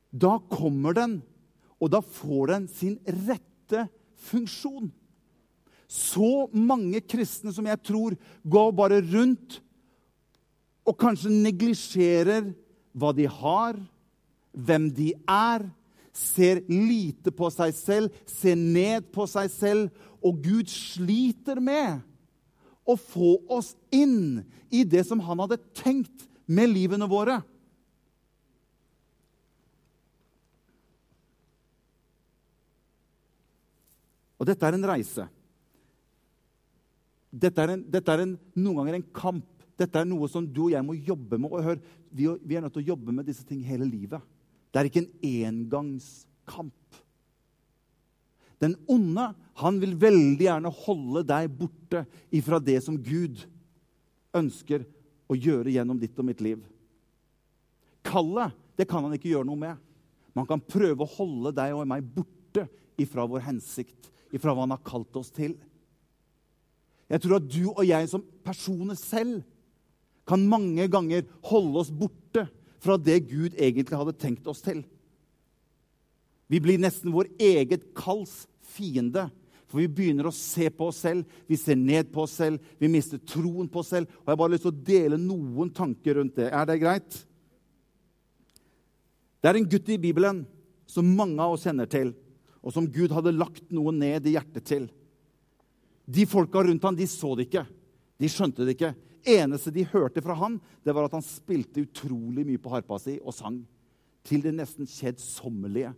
Da 0.10 0.36
kommer 0.50 0.98
den, 0.98 1.20
og 1.78 1.94
da 1.94 2.02
får 2.02 2.50
den 2.50 2.66
sin 2.70 2.98
rette 3.28 3.86
funksjon. 4.30 4.90
Så 5.90 6.48
mange 6.54 7.02
kristne 7.06 7.54
som 7.54 7.70
jeg 7.70 7.82
tror 7.86 8.18
går 8.42 8.74
bare 8.78 9.02
rundt 9.06 9.60
og 10.84 10.98
kanskje 11.00 11.32
neglisjerer 11.32 12.52
hva 12.94 13.14
de 13.16 13.28
har, 13.30 13.78
hvem 14.54 14.90
de 14.94 15.12
er, 15.30 15.66
ser 16.14 16.62
lite 16.70 17.34
på 17.34 17.50
seg 17.54 17.74
selv, 17.74 18.18
ser 18.30 18.60
ned 18.60 19.08
på 19.16 19.26
seg 19.30 19.50
selv. 19.52 20.04
Og 20.24 20.44
Gud 20.44 20.70
sliter 20.70 21.60
med 21.64 22.04
å 22.86 22.96
få 23.00 23.38
oss 23.52 23.74
inn 23.92 24.44
i 24.74 24.84
det 24.86 25.06
som 25.08 25.24
han 25.24 25.42
hadde 25.44 25.62
tenkt 25.76 26.28
med 26.46 26.70
livene 26.70 27.08
våre. 27.10 27.40
Og 34.44 34.48
dette 34.50 34.68
er 34.68 34.76
en 34.76 34.90
reise. 34.92 35.24
Dette 37.32 37.64
er, 37.64 37.72
en, 37.74 37.84
dette 37.90 38.12
er 38.12 38.26
en, 38.26 38.34
noen 38.60 38.82
ganger 38.82 39.00
en 39.00 39.06
kamp. 39.16 39.53
Dette 39.84 40.00
er 40.00 40.08
noe 40.08 40.30
som 40.32 40.46
du 40.48 40.66
og 40.68 40.74
jeg 40.74 40.86
må 40.86 40.96
jobbe 40.96 41.40
med. 41.40 41.52
Og 41.52 41.66
hør, 41.66 41.82
vi, 42.10 42.28
er 42.30 42.64
nødt 42.64 42.76
til 42.76 42.86
å 42.86 42.92
jobbe 42.94 43.16
med 43.16 43.28
disse 43.28 43.46
ting 43.48 43.64
hele 43.68 43.88
livet. 43.88 44.22
Det 44.72 44.80
er 44.80 44.90
ikke 44.90 45.04
en 45.04 45.12
engangskamp. 45.30 47.00
Den 48.64 48.78
onde 48.88 49.28
han 49.60 49.80
vil 49.82 49.98
veldig 50.00 50.46
gjerne 50.46 50.72
holde 50.86 51.26
deg 51.28 51.52
borte 51.60 52.06
ifra 52.34 52.62
det 52.64 52.80
som 52.86 52.96
Gud 52.96 53.42
ønsker 54.34 54.86
å 55.30 55.36
gjøre 55.38 55.74
gjennom 55.74 56.00
ditt 56.00 56.18
og 56.18 56.30
mitt 56.30 56.42
liv. 56.44 56.62
Kallet 58.08 58.56
det 58.80 58.88
kan 58.90 59.04
han 59.06 59.14
ikke 59.14 59.30
gjøre 59.30 59.48
noe 59.50 59.60
med. 59.60 59.82
Man 60.34 60.48
kan 60.50 60.64
prøve 60.64 61.06
å 61.06 61.14
holde 61.20 61.54
deg 61.54 61.76
og 61.76 61.86
meg 61.90 62.08
borte 62.16 62.66
ifra 62.98 63.26
vår 63.30 63.44
hensikt, 63.46 64.10
ifra 64.34 64.54
hva 64.54 64.66
han 64.66 64.74
har 64.74 64.86
kalt 64.86 65.14
oss 65.20 65.30
til. 65.34 65.54
Jeg 67.12 67.22
tror 67.22 67.38
at 67.38 67.50
du 67.52 67.68
og 67.68 67.84
jeg 67.86 68.08
som 68.10 68.24
personer 68.46 68.98
selv 68.98 69.44
kan 70.28 70.44
mange 70.48 70.88
ganger 70.92 71.26
holde 71.50 71.82
oss 71.82 71.92
borte 71.92 72.48
fra 72.84 72.98
det 73.00 73.20
Gud 73.30 73.56
egentlig 73.56 74.00
hadde 74.00 74.16
tenkt 74.20 74.48
oss 74.48 74.64
til. 74.64 74.84
Vi 76.52 76.60
blir 76.64 76.82
nesten 76.82 77.14
vår 77.14 77.32
eget 77.42 77.90
kalls 77.98 78.44
fiende. 78.74 79.30
For 79.74 79.82
vi 79.82 79.90
begynner 79.90 80.28
å 80.30 80.36
se 80.36 80.68
på 80.70 80.92
oss 80.92 81.00
selv, 81.02 81.26
vi 81.50 81.58
ser 81.58 81.80
ned 81.80 82.12
på 82.14 82.28
oss 82.28 82.36
selv, 82.38 82.62
vi 82.78 82.86
mister 82.94 83.18
troen 83.18 83.66
på 83.66 83.82
oss 83.82 83.90
selv. 83.96 84.12
Og 84.22 84.28
Jeg 84.28 84.32
har 84.36 84.42
bare 84.44 84.54
lyst 84.54 84.68
til 84.68 84.74
å 84.74 84.84
dele 84.86 85.18
noen 85.18 85.72
tanker 85.74 86.20
rundt 86.20 86.36
det. 86.38 86.52
Er 86.54 86.68
det 86.70 86.76
greit? 86.84 87.18
Det 89.42 89.50
er 89.50 89.58
en 89.58 89.72
gutt 89.72 89.90
i 89.90 89.98
Bibelen 89.98 90.44
som 90.86 91.10
mange 91.18 91.42
av 91.42 91.56
oss 91.56 91.66
kjenner 91.66 91.90
til, 91.90 92.14
og 92.62 92.76
som 92.76 92.86
Gud 92.86 93.16
hadde 93.18 93.34
lagt 93.34 93.74
noe 93.74 93.92
ned 93.96 94.30
i 94.30 94.36
hjertet 94.36 94.68
til. 94.70 94.86
De 96.06 96.28
folka 96.30 96.62
rundt 96.68 96.86
ham, 96.86 96.94
de 96.94 97.10
så 97.10 97.34
det 97.40 97.48
ikke. 97.50 97.66
De 98.22 98.30
skjønte 98.30 98.68
det 98.68 98.78
ikke 98.78 98.94
eneste 99.26 99.72
de 99.74 99.86
hørte 99.92 100.22
fra 100.24 100.36
han, 100.40 100.60
det 100.86 100.94
var 100.96 101.08
at 101.08 101.16
han 101.18 101.26
spilte 101.26 101.84
utrolig 101.86 102.46
mye 102.48 102.62
på 102.62 102.72
harpa 102.74 103.00
si 103.02 103.18
og 103.22 103.36
sang. 103.36 103.62
Til 104.24 104.44
det 104.44 104.54
nesten 104.56 104.88
kjedsommelige. 104.88 105.92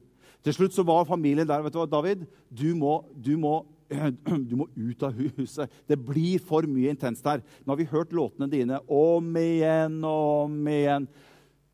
Til 0.46 0.54
slutt 0.54 0.76
så 0.76 0.86
var 0.86 1.08
familien 1.10 1.48
der. 1.48 1.64
vet 1.66 1.74
du 1.74 1.80
hva, 1.82 1.90
David, 1.90 2.26
du 2.50 2.76
må, 2.78 3.00
du 3.18 3.34
må, 3.38 3.60
du 4.50 4.56
må 4.60 4.68
ut 4.76 5.06
av 5.06 5.18
huset. 5.18 5.72
Det 5.90 5.98
blir 5.98 6.42
for 6.42 6.68
mye 6.70 6.94
intenst 6.94 7.26
her. 7.26 7.42
Nå 7.64 7.74
har 7.74 7.82
vi 7.82 7.90
hørt 7.90 8.14
låtene 8.14 8.50
dine 8.50 8.82
om 8.86 9.32
igjen 9.42 10.02
og 10.06 10.46
om 10.46 10.60
igjen. 10.70 11.08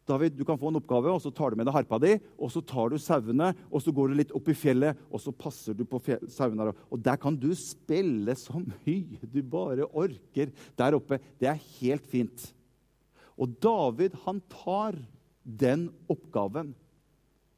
David, 0.10 0.34
du 0.34 0.44
kan 0.48 0.58
få 0.58 0.72
en 0.72 0.80
oppgave, 0.80 1.12
og 1.14 1.22
så 1.22 1.30
tar 1.34 1.54
du 1.54 1.60
med 1.60 1.68
deg 1.70 1.76
harpa 1.76 2.00
di, 2.02 2.16
og 2.42 2.50
så 2.52 2.64
tar 2.66 2.90
du 2.90 2.98
sauene, 3.00 3.52
og 3.70 3.84
så 3.84 3.94
går 3.94 4.10
du 4.10 4.18
litt 4.18 4.34
opp 4.36 4.50
i 4.50 4.56
fjellet, 4.58 4.98
og 5.14 5.22
så 5.22 5.34
passer 5.36 5.78
du 5.78 5.86
på 5.88 6.02
sauene. 6.32 6.72
Og 6.90 7.04
der 7.06 7.20
kan 7.22 7.38
du 7.38 7.52
spille 7.58 8.36
så 8.40 8.58
mye 8.60 9.30
du 9.30 9.40
bare 9.46 9.86
orker 9.86 10.52
der 10.80 10.98
oppe. 10.98 11.22
Det 11.40 11.52
er 11.52 11.62
helt 11.78 12.08
fint. 12.10 12.50
Og 13.38 13.54
David, 13.62 14.18
han 14.26 14.42
tar 14.52 14.98
den 15.44 15.90
oppgaven. 16.10 16.76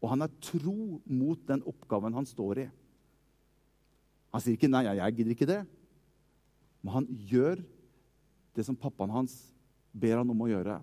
og 0.04 0.10
han 0.12 0.22
er 0.26 0.34
tro 0.44 1.00
mot 1.08 1.40
den 1.48 1.62
oppgaven 1.64 2.12
han 2.12 2.26
står 2.28 2.60
i. 2.60 2.70
Han 4.36 4.42
sier 4.42 4.58
ikke 4.58 4.68
'nei, 4.68 4.84
jeg 4.84 5.16
gidder 5.16 5.32
ikke 5.32 5.48
det', 5.48 5.68
men 6.84 6.94
han 6.94 7.06
gjør 7.08 7.64
det 8.54 8.66
som 8.66 8.76
pappaen 8.76 9.10
hans 9.10 9.54
ber 9.94 10.18
han 10.18 10.30
om 10.30 10.42
å 10.44 10.50
gjøre. 10.52 10.82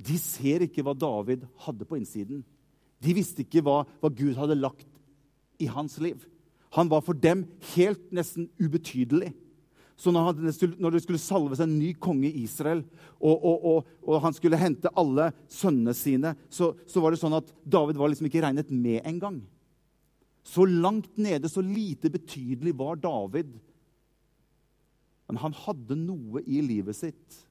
De 0.00 0.16
ser 0.20 0.64
ikke 0.64 0.84
hva 0.86 0.94
David 0.96 1.44
hadde 1.66 1.86
på 1.88 1.98
innsiden. 1.98 2.42
De 3.00 3.14
visste 3.16 3.44
ikke 3.44 3.62
hva, 3.64 3.82
hva 4.00 4.10
Gud 4.12 4.36
hadde 4.38 4.58
lagt 4.58 4.88
i 5.60 5.68
hans 5.68 5.98
liv. 6.00 6.24
Han 6.76 6.90
var 6.90 7.02
for 7.04 7.18
dem 7.18 7.44
helt 7.74 8.12
nesten 8.14 8.48
ubetydelig. 8.60 9.32
Så 10.00 10.12
når, 10.14 10.30
han, 10.30 10.76
når 10.80 10.94
det 10.94 11.02
skulle 11.04 11.20
salves 11.20 11.60
en 11.60 11.74
ny 11.76 11.90
konge 12.00 12.30
i 12.30 12.44
Israel, 12.46 12.80
og, 13.18 13.34
og, 13.36 13.64
og, 13.68 13.88
og 14.06 14.22
han 14.24 14.36
skulle 14.36 14.60
hente 14.60 14.92
alle 14.96 15.26
sønnene 15.52 15.92
sine, 15.96 16.32
så, 16.48 16.70
så, 16.88 17.02
var 17.04 17.12
det 17.12 17.20
sånn 17.20 17.36
at 17.36 17.50
David 17.68 18.00
var 18.00 18.08
liksom 18.08 18.30
ikke 18.30 18.40
regnet 18.46 18.70
med 18.72 19.02
engang. 19.04 19.42
Så 20.46 20.64
langt 20.64 21.18
nede, 21.20 21.50
så 21.52 21.60
lite 21.60 22.08
betydelig 22.12 22.72
var 22.78 22.96
David. 23.02 23.52
Men 25.28 25.42
han 25.42 25.58
hadde 25.66 25.98
noe 26.00 26.40
i 26.48 26.62
livet 26.64 26.96
sitt. 26.96 27.42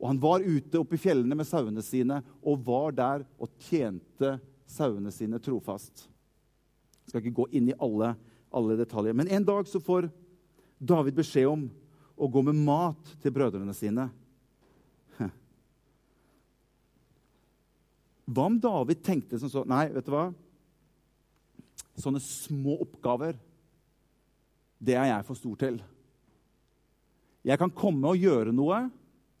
Og 0.00 0.08
han 0.10 0.20
var 0.20 0.44
ute 0.44 0.80
oppe 0.80 0.98
i 0.98 1.00
fjellene 1.00 1.36
med 1.38 1.48
sauene 1.48 1.82
sine 1.84 2.20
og 2.42 2.64
var 2.66 2.96
der 2.96 3.24
og 3.38 3.52
tjente 3.68 4.36
sauene 4.70 5.12
sine 5.14 5.38
trofast. 5.42 6.06
Jeg 7.04 7.12
skal 7.12 7.22
ikke 7.22 7.38
gå 7.42 7.48
inn 7.56 7.70
i 7.70 7.78
alle, 7.84 8.14
alle 8.54 8.76
detaljer. 8.80 9.16
Men 9.16 9.30
en 9.32 9.46
dag 9.46 9.68
så 9.70 9.80
får 9.82 10.08
David 10.78 11.16
beskjed 11.16 11.48
om 11.48 11.66
å 12.14 12.28
gå 12.30 12.42
med 12.46 12.58
mat 12.66 13.16
til 13.22 13.34
brødrene 13.34 13.74
sine. 13.76 14.08
Hva 18.24 18.46
om 18.48 18.56
David 18.60 19.02
tenkte 19.04 19.38
som 19.40 19.50
så 19.52 19.64
Nei, 19.68 19.86
vet 19.92 20.06
du 20.06 20.14
hva? 20.14 20.28
Sånne 22.00 22.22
små 22.22 22.78
oppgaver, 22.82 23.36
det 24.82 24.96
er 24.98 25.10
jeg 25.12 25.26
for 25.28 25.38
stor 25.38 25.58
til. 25.60 25.76
Jeg 27.44 27.60
kan 27.60 27.72
komme 27.76 28.10
og 28.10 28.18
gjøre 28.18 28.54
noe 28.56 28.80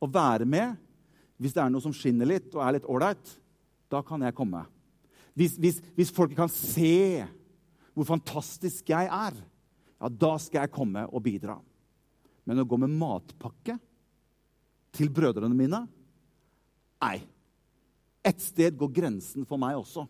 og 0.04 0.12
være 0.12 0.46
med 0.48 0.76
hvis 1.40 1.54
det 1.56 1.64
er 1.64 1.72
noe 1.72 1.82
som 1.82 1.94
skinner 1.96 2.28
litt 2.28 2.52
og 2.54 2.62
er 2.62 2.76
litt 2.76 2.86
ålreit. 2.88 3.32
Da 3.90 4.00
kan 4.06 4.22
jeg 4.24 4.36
komme. 4.36 4.62
Hvis, 5.34 5.56
hvis, 5.58 5.80
hvis 5.96 6.12
folk 6.14 6.34
kan 6.36 6.50
se 6.52 7.24
hvor 7.94 8.06
fantastisk 8.06 8.90
jeg 8.90 9.08
er, 9.10 9.34
ja, 9.34 10.08
da 10.10 10.32
skal 10.42 10.64
jeg 10.64 10.74
komme 10.74 11.04
og 11.10 11.22
bidra. 11.24 11.58
Men 12.44 12.62
å 12.62 12.66
gå 12.68 12.78
med 12.80 12.94
matpakke 12.94 13.76
til 14.94 15.10
brødrene 15.10 15.56
mine 15.56 15.84
Nei. 17.04 17.18
Et 18.24 18.40
sted 18.40 18.78
går 18.80 18.88
grensen 18.96 19.44
for 19.44 19.60
meg 19.60 19.76
også. 19.76 20.06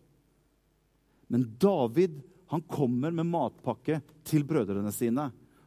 Men 1.26 1.48
David 1.58 2.20
han 2.52 2.62
kommer 2.70 3.10
med 3.10 3.26
matpakke 3.26 3.96
til 4.22 4.44
brødrene 4.46 4.92
sine. 4.94 5.24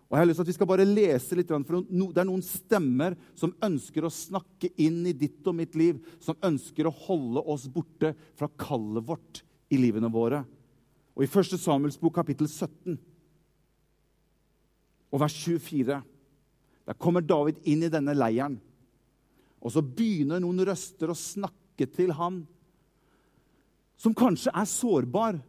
Og 0.08 0.15
jeg 0.15 0.22
har 0.22 0.28
lyst 0.30 0.39
til 0.39 0.46
at 0.46 0.52
Vi 0.52 0.56
skal 0.56 0.70
bare 0.70 0.88
lese 0.88 1.36
litt, 1.36 1.50
for 1.52 1.84
Det 1.84 2.22
er 2.22 2.30
noen 2.30 2.46
stemmer 2.46 3.17
som 3.36 3.56
ønsker 3.63 4.06
å 4.08 4.13
snakke 4.13 4.72
inn 4.80 5.02
i 5.06 5.13
ditt 5.13 5.46
og 5.48 5.58
mitt 5.60 5.76
liv, 5.76 6.00
som 6.20 6.39
ønsker 6.41 6.88
å 6.88 6.96
holde 7.08 7.43
oss 7.43 7.67
borte 7.67 8.13
fra 8.39 8.48
kallet 8.48 9.04
vårt 9.04 9.43
i 9.70 9.80
livene 9.80 10.12
våre. 10.12 10.46
Og 11.17 11.26
I 11.26 11.28
1. 11.28 11.58
Samuels 11.60 12.00
bok, 12.00 12.15
kapittel 12.15 12.48
17 12.48 12.98
og 15.12 15.22
vers 15.24 15.36
24. 15.43 16.00
Der 16.88 17.00
kommer 17.00 17.24
David 17.26 17.60
inn 17.67 17.84
i 17.84 17.91
denne 17.91 18.15
leiren. 18.15 18.60
Og 19.60 19.74
så 19.74 19.82
begynner 19.82 20.39
noen 20.43 20.62
røster 20.67 21.12
å 21.12 21.17
snakke 21.17 21.88
til 21.91 22.13
han 22.15 22.43
som 23.98 24.15
kanskje 24.15 24.54
er 24.54 24.70
sårbar. 24.70 25.39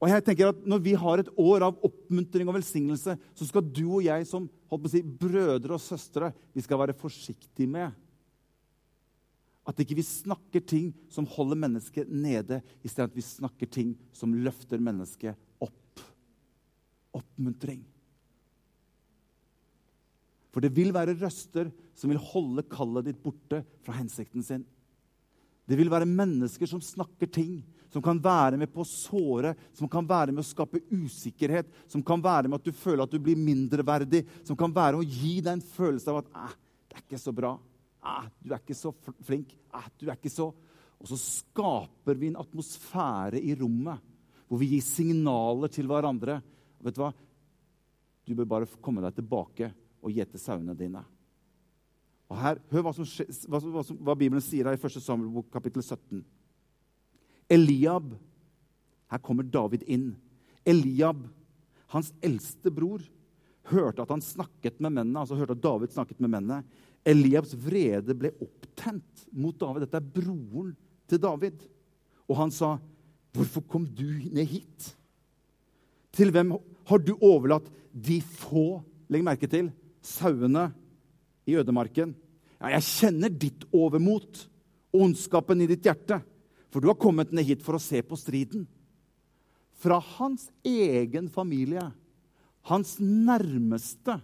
Og 0.00 0.08
jeg 0.08 0.24
tenker 0.24 0.50
at 0.50 0.60
Når 0.64 0.80
vi 0.84 0.94
har 0.96 1.20
et 1.20 1.32
år 1.36 1.66
av 1.68 1.80
oppmuntring 1.84 2.48
og 2.48 2.56
velsignelse, 2.56 3.16
så 3.16 3.48
skal 3.48 3.66
du 3.66 3.84
og 3.86 4.04
jeg 4.04 4.26
som 4.28 4.48
holdt 4.70 4.84
på 4.84 4.88
å 4.88 4.92
si, 4.94 5.02
brødre 5.02 5.76
og 5.76 5.82
søstre 5.82 6.32
vi 6.54 6.64
skal 6.64 6.80
være 6.80 6.96
forsiktige 6.96 7.68
med 7.70 7.92
at 9.68 9.80
ikke 9.82 9.98
vi 9.98 10.06
snakker 10.06 10.62
ting 10.66 10.88
som 11.12 11.28
holder 11.30 11.58
mennesket 11.60 12.08
nede, 12.10 12.58
istedenfor 12.82 13.12
at 13.12 13.18
vi 13.18 13.26
snakker 13.26 13.70
ting 13.70 13.92
som 14.16 14.32
løfter 14.34 14.82
mennesket 14.82 15.36
opp. 15.62 16.02
Oppmuntring. 17.14 17.84
For 20.50 20.64
det 20.64 20.72
vil 20.74 20.90
være 20.94 21.14
røster 21.20 21.70
som 21.94 22.10
vil 22.10 22.22
holde 22.32 22.64
kallet 22.72 23.10
ditt 23.10 23.20
borte 23.22 23.62
fra 23.84 23.94
hensikten 24.00 24.42
sin. 24.42 24.64
Det 25.70 25.78
vil 25.78 25.92
være 25.92 26.08
mennesker 26.08 26.66
som 26.66 26.82
snakker 26.82 27.30
ting 27.30 27.60
som 27.90 28.02
kan 28.02 28.18
være 28.22 28.58
med 28.60 28.70
på 28.70 28.84
å 28.84 28.86
såre, 28.86 29.54
som 29.74 29.90
kan 29.90 30.06
være 30.06 30.30
med 30.32 30.44
å 30.44 30.46
skape 30.46 30.82
usikkerhet, 30.94 31.70
som 31.90 32.02
kan 32.06 32.22
være 32.22 32.48
med 32.48 32.60
at 32.60 32.68
du 32.68 32.76
føler 32.76 33.02
at 33.02 33.10
du 33.10 33.18
blir 33.22 33.38
mindreverdig, 33.38 34.22
som 34.46 34.58
kan 34.58 34.72
være 34.74 34.98
med 34.98 35.06
å 35.08 35.10
gi 35.10 35.40
deg 35.40 35.56
en 35.56 35.64
følelse 35.72 36.12
av 36.12 36.20
at 36.22 36.30
det 36.30 36.98
er 36.98 37.04
ikke 37.04 37.22
så 37.22 37.34
bra. 37.34 37.56
Eh, 38.00 38.26
'Du 38.42 38.54
er 38.54 38.58
ikke 38.58 38.74
så 38.74 38.94
flink. 39.22 39.56
Eh, 39.74 39.88
du 39.98 40.08
er 40.08 40.16
ikke 40.16 40.30
så 40.30 40.54
Og 41.00 41.08
så 41.08 41.16
skaper 41.16 42.14
vi 42.14 42.26
en 42.28 42.36
atmosfære 42.36 43.40
i 43.40 43.54
rommet 43.56 43.98
hvor 44.46 44.58
vi 44.58 44.66
gir 44.66 44.82
signaler 44.82 45.68
til 45.72 45.86
hverandre. 45.86 46.42
Vet 46.82 46.94
Du 46.94 47.00
hva? 47.00 47.14
Du 48.26 48.34
bør 48.34 48.44
bare 48.44 48.66
komme 48.82 49.00
deg 49.00 49.14
tilbake 49.14 49.72
og 50.02 50.12
gjete 50.12 50.36
sauene 50.36 50.76
dine. 50.76 51.02
Og 52.30 52.38
her, 52.38 52.60
Hør 52.70 52.86
hva, 52.86 52.92
som, 52.94 53.06
hva, 53.50 53.58
hva, 53.58 53.82
hva, 53.82 54.14
Bibelen 54.18 54.42
sier 54.44 54.68
her 54.68 54.78
i 54.78 54.80
1. 54.80 55.00
Samuel 55.02 55.46
kapittel 55.50 55.82
17. 55.82 56.22
Eliab 57.50 58.12
Her 59.10 59.22
kommer 59.26 59.42
David 59.42 59.82
inn. 59.90 60.12
Eliab, 60.68 61.24
hans 61.90 62.12
eldste 62.22 62.70
bror, 62.70 63.02
hørte 63.72 64.04
at 64.04 64.12
han 64.12 64.22
snakket 64.22 64.78
med 64.78 64.92
mennene, 64.92 65.18
altså 65.18 65.38
hørte 65.38 65.56
at 65.56 65.64
David 65.64 65.90
snakket 65.94 66.20
med 66.22 66.30
mennene. 66.30 66.60
Eliabs 67.06 67.56
vrede 67.58 68.14
ble 68.14 68.30
opptent 68.44 69.24
mot 69.32 69.56
David. 69.58 69.86
Dette 69.86 69.98
er 69.98 70.12
broren 70.14 70.70
til 71.10 71.22
David. 71.22 71.64
Og 72.30 72.36
han 72.38 72.54
sa, 72.54 72.78
'Hvorfor 73.32 73.66
kom 73.66 73.86
du 73.86 74.06
ned 74.30 74.46
hit?' 74.46 74.94
Til 76.12 76.30
hvem 76.30 76.58
har 76.86 76.98
du 76.98 77.16
overlatt 77.20 77.70
de 77.94 78.20
få 78.20 78.82
legg 79.08 79.24
merke 79.24 79.46
til, 79.46 79.72
sauene 80.02 80.72
i 81.48 81.56
ødemarken? 81.60 82.14
Ja, 82.60 82.74
jeg 82.76 82.86
kjenner 82.86 83.32
ditt 83.32 83.64
overmot, 83.72 84.44
ondskapen 84.92 85.62
i 85.62 85.68
ditt 85.70 85.86
hjerte, 85.86 86.20
for 86.70 86.82
du 86.82 86.90
har 86.90 86.98
kommet 87.00 87.32
ned 87.32 87.48
hit 87.48 87.64
for 87.64 87.78
å 87.78 87.82
se 87.82 88.02
på 88.04 88.18
striden. 88.18 88.66
Fra 89.80 89.96
hans 90.18 90.48
egen 90.66 91.30
familie, 91.32 91.86
hans 92.68 92.98
nærmeste, 93.00 94.18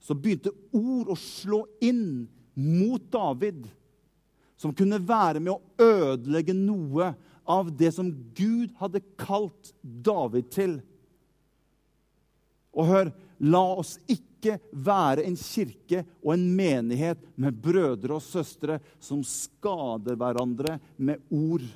så 0.00 0.14
begynte 0.16 0.54
ord 0.72 1.10
å 1.12 1.18
slå 1.18 1.64
inn 1.84 2.24
mot 2.56 3.02
David, 3.12 3.66
som 4.58 4.72
kunne 4.74 4.98
være 5.04 5.42
med 5.42 5.52
å 5.52 5.84
ødelegge 5.84 6.56
noe 6.56 7.12
av 7.48 7.70
det 7.76 7.92
som 7.96 8.08
Gud 8.36 8.72
hadde 8.80 9.04
kalt 9.20 9.72
David 9.82 10.48
til. 10.54 10.78
Og 12.76 12.88
hør, 12.88 13.10
la 13.38 13.64
oss 13.78 13.96
ikke 14.10 14.58
være 14.72 15.24
en 15.26 15.36
kirke 15.38 16.04
og 16.22 16.32
en 16.34 16.46
menighet 16.58 17.22
med 17.40 17.58
brødre 17.62 18.18
og 18.18 18.24
søstre 18.24 18.78
som 19.02 19.24
skader 19.26 20.18
hverandre 20.18 20.78
med 20.96 21.22
ord 21.34 21.66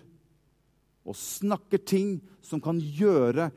og 1.03 1.19
snakker 1.19 1.83
ting 1.83 2.17
som 2.45 2.63
kan 2.63 2.79
gjøre 2.79 3.49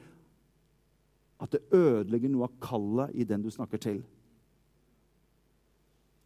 at 1.41 1.54
det 1.54 1.65
ødelegger 1.76 2.32
noe 2.32 2.48
av 2.48 2.60
kallet 2.63 3.13
i 3.13 3.26
den 3.28 3.43
du 3.43 3.52
snakker 3.54 3.82
til. 3.82 4.00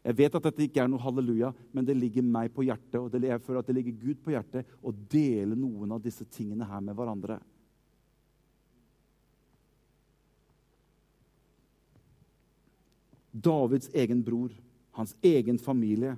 Jeg 0.06 0.16
vet 0.16 0.36
at 0.38 0.46
dette 0.48 0.64
ikke 0.64 0.80
er 0.82 0.88
noe 0.90 1.02
halleluja, 1.04 1.50
men 1.76 1.86
det 1.86 1.98
ligger 1.98 2.24
meg 2.24 2.54
på 2.56 2.64
hjertet, 2.64 2.96
og 3.02 3.12
jeg 3.12 3.42
føler 3.44 3.60
at 3.60 3.68
det 3.68 3.76
ligger 3.76 3.98
Gud 4.00 4.22
på 4.24 4.32
hjertet 4.32 4.70
å 4.80 4.94
dele 5.12 5.58
noen 5.60 5.92
av 5.92 6.04
disse 6.04 6.24
tingene 6.32 6.68
her 6.70 6.80
med 6.86 6.96
hverandre. 6.96 7.40
Davids 13.32 13.90
egen 13.94 14.24
bror, 14.26 14.54
hans 14.98 15.16
egen 15.22 15.60
familie, 15.62 16.16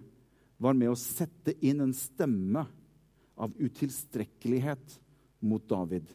var 0.61 0.77
med 0.77 0.91
å 0.91 0.99
sette 0.99 1.55
inn 1.65 1.81
en 1.83 1.93
stemme 1.97 2.65
av 3.41 3.53
utilstrekkelighet 3.57 4.97
mot 5.41 5.63
David. 5.67 6.05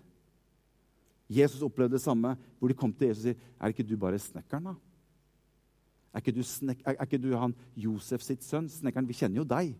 Jesus 1.26 1.64
opplevde 1.66 1.96
det 1.96 2.04
samme, 2.04 2.36
hvor 2.58 2.70
de 2.70 2.78
kom 2.78 2.92
til 2.94 3.08
Jesus 3.08 3.24
og 3.24 3.26
sier, 3.26 3.40
'Er 3.58 3.68
ikke 3.68 3.88
du 3.88 3.96
bare 3.96 4.18
snekkeren, 4.18 4.64
da?' 4.64 4.76
Er 6.14 6.20
ikke, 6.20 6.42
snek, 6.42 6.80
er, 6.86 6.96
ikke 7.02 7.20
du, 7.20 7.36
han 7.36 7.54
Josef 7.76 8.22
sitt 8.22 8.40
sønn? 8.40 8.70
Snekkeren, 8.72 9.06
vi 9.08 9.12
kjenner 9.12 9.36
jo 9.36 9.44
deg. 9.44 9.74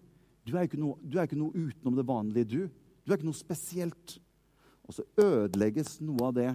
Du 0.44 0.52
er 0.57 0.66
ikke, 0.68 0.76
noe, 0.76 0.98
du 1.00 1.16
er 1.16 1.24
ikke 1.24 1.38
noe 1.38 1.55
utenom 1.57 1.96
det 1.96 2.05
vanlige, 2.07 2.44
du. 2.44 2.68
Du 3.05 3.12
er 3.12 3.16
ikke 3.16 3.31
noe 3.31 3.38
spesielt. 3.38 4.18
Og 4.85 4.98
så 4.98 5.07
ødelegges 5.16 5.96
noe 6.05 6.29
av 6.29 6.35
det 6.37 6.50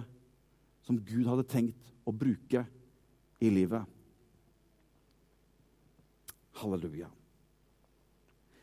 som 0.86 1.00
Gud 1.02 1.26
hadde 1.26 1.48
tenkt 1.50 1.90
å 2.06 2.14
bruke 2.14 2.62
i 3.42 3.50
livet. 3.50 3.82
Halleluja. 6.62 7.08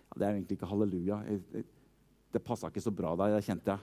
Ja, 0.10 0.14
det 0.18 0.26
er 0.26 0.34
egentlig 0.34 0.56
ikke 0.58 0.70
halleluja. 0.70 1.18
Det 2.34 2.42
passa 2.46 2.68
ikke 2.70 2.82
så 2.82 2.92
bra 2.94 3.16
der, 3.20 3.36
det 3.36 3.46
kjente 3.46 3.72
jeg. 3.72 3.80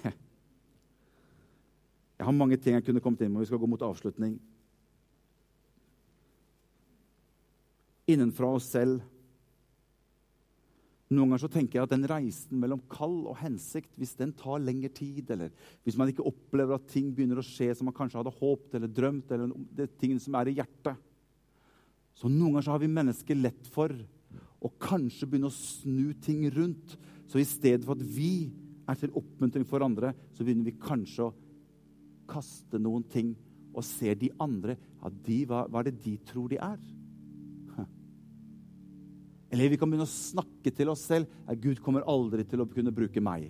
Jeg 2.20 2.26
har 2.26 2.36
mange 2.36 2.56
ting 2.60 2.74
jeg 2.76 2.84
kunne 2.84 3.00
kommet 3.00 3.22
inn 3.24 3.32
med. 3.32 3.40
Vi 3.40 3.48
skal 3.48 3.60
gå 3.62 3.66
mot 3.70 3.82
avslutning. 3.82 4.34
Innenfra 8.12 8.46
oss 8.58 8.66
selv. 8.68 9.00
Noen 11.10 11.26
ganger 11.26 11.42
så 11.42 11.48
tenker 11.50 11.80
jeg 11.80 11.88
at 11.88 11.90
den 11.90 12.06
reisen 12.06 12.60
mellom 12.62 12.84
kall 12.90 13.24
og 13.26 13.40
hensikt, 13.40 13.96
hvis 13.98 14.12
den 14.14 14.30
tar 14.38 14.62
lengre 14.62 14.92
tid, 14.94 15.32
eller 15.34 15.50
hvis 15.82 15.96
man 15.98 16.12
ikke 16.12 16.26
opplever 16.30 16.76
at 16.76 16.86
ting 16.92 17.08
begynner 17.10 17.40
å 17.40 17.46
skje 17.46 17.72
som 17.74 17.88
man 17.90 17.96
kanskje 17.96 18.20
hadde 18.20 18.36
håpet 18.36 18.76
eller 18.78 18.92
drømt, 18.94 19.32
eller 19.34 19.50
det 19.74 19.88
som 20.22 20.38
er 20.38 20.52
i 20.52 20.54
hjertet 20.60 20.94
Så 22.14 22.30
noen 22.30 22.52
ganger 22.52 22.68
så 22.68 22.76
har 22.76 22.82
vi 22.84 22.94
mennesker 22.94 23.42
lett 23.42 23.66
for 23.74 23.90
å 24.60 24.70
kanskje 24.78 25.26
begynne 25.26 25.50
å 25.50 25.56
snu 25.56 26.12
ting 26.22 26.44
rundt. 26.52 26.94
Så 27.26 27.40
i 27.40 27.48
stedet 27.48 27.82
for 27.86 27.96
at 27.96 28.04
vi 28.04 28.52
er 28.86 28.98
til 29.00 29.14
oppmuntring 29.16 29.66
for 29.66 29.82
andre, 29.82 30.12
så 30.36 30.44
begynner 30.44 30.68
vi 30.68 30.78
kanskje 30.78 31.26
å 31.26 31.34
kaste 32.30 32.78
noen 32.78 33.02
ting 33.10 33.34
og 33.74 33.82
ser 33.86 34.18
de 34.18 34.30
andre 34.42 34.76
ja, 34.76 35.10
de, 35.10 35.42
hva, 35.48 35.64
hva 35.66 35.82
er 35.82 35.90
det 35.90 36.02
de 36.04 36.16
tror 36.28 36.50
de 36.52 36.58
er? 36.62 36.78
Eller 39.50 39.72
vi 39.72 39.78
kan 39.78 39.90
begynne 39.90 40.06
å 40.06 40.10
snakke 40.10 40.70
til 40.74 40.92
oss 40.92 41.02
selv. 41.10 41.30
Ja, 41.48 41.56
Gud 41.58 41.80
kommer 41.82 42.06
aldri 42.08 42.44
til 42.46 42.62
å 42.62 42.68
kunne 42.70 42.94
bruke 42.94 43.22
meg. 43.22 43.48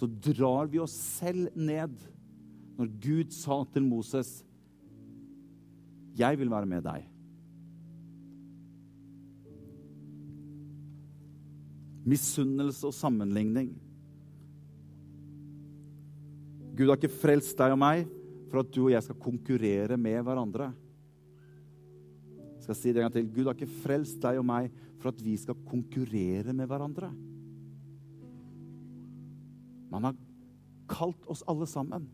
Så 0.00 0.08
drar 0.08 0.70
vi 0.72 0.80
oss 0.80 0.94
selv 0.96 1.52
ned 1.52 1.92
når 2.80 2.92
Gud 3.04 3.34
sa 3.36 3.60
til 3.68 3.84
Moses, 3.84 4.42
'Jeg 6.16 6.38
vil 6.38 6.48
være 6.48 6.66
med 6.66 6.82
deg'. 6.84 7.04
Misunnelse 12.04 12.86
og 12.86 12.94
sammenligning. 12.96 13.74
Gud 16.74 16.88
har 16.88 16.96
ikke 16.96 17.12
frelst 17.20 17.58
deg 17.58 17.72
og 17.72 17.78
meg 17.78 18.08
for 18.48 18.62
at 18.62 18.72
du 18.72 18.86
og 18.86 18.92
jeg 18.94 19.04
skal 19.04 19.20
konkurrere 19.20 19.98
med 20.00 20.24
hverandre. 20.24 20.72
Skal 22.70 22.78
si 22.78 22.92
det 22.94 23.00
en 23.00 23.08
gang 23.08 23.14
til. 23.16 23.30
Gud 23.34 23.48
har 23.48 23.56
ikke 23.56 23.80
frelst 23.82 24.20
deg 24.22 24.36
og 24.38 24.44
meg 24.46 24.68
for 25.02 25.10
at 25.10 25.18
vi 25.18 25.32
skal 25.34 25.56
konkurrere 25.66 26.52
med 26.54 26.68
hverandre. 26.70 27.08
Man 29.90 30.04
har 30.06 30.18
kalt 30.86 31.24
oss 31.26 31.42
alle 31.50 31.66
sammen. 31.66 32.04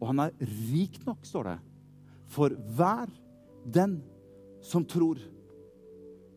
Og 0.00 0.06
han 0.08 0.22
er 0.24 0.32
rik 0.70 0.96
nok, 1.04 1.20
står 1.28 1.50
det, 1.50 1.56
for 2.32 2.54
hver 2.78 3.12
den 3.76 3.98
som 4.64 4.86
tror. 4.88 5.20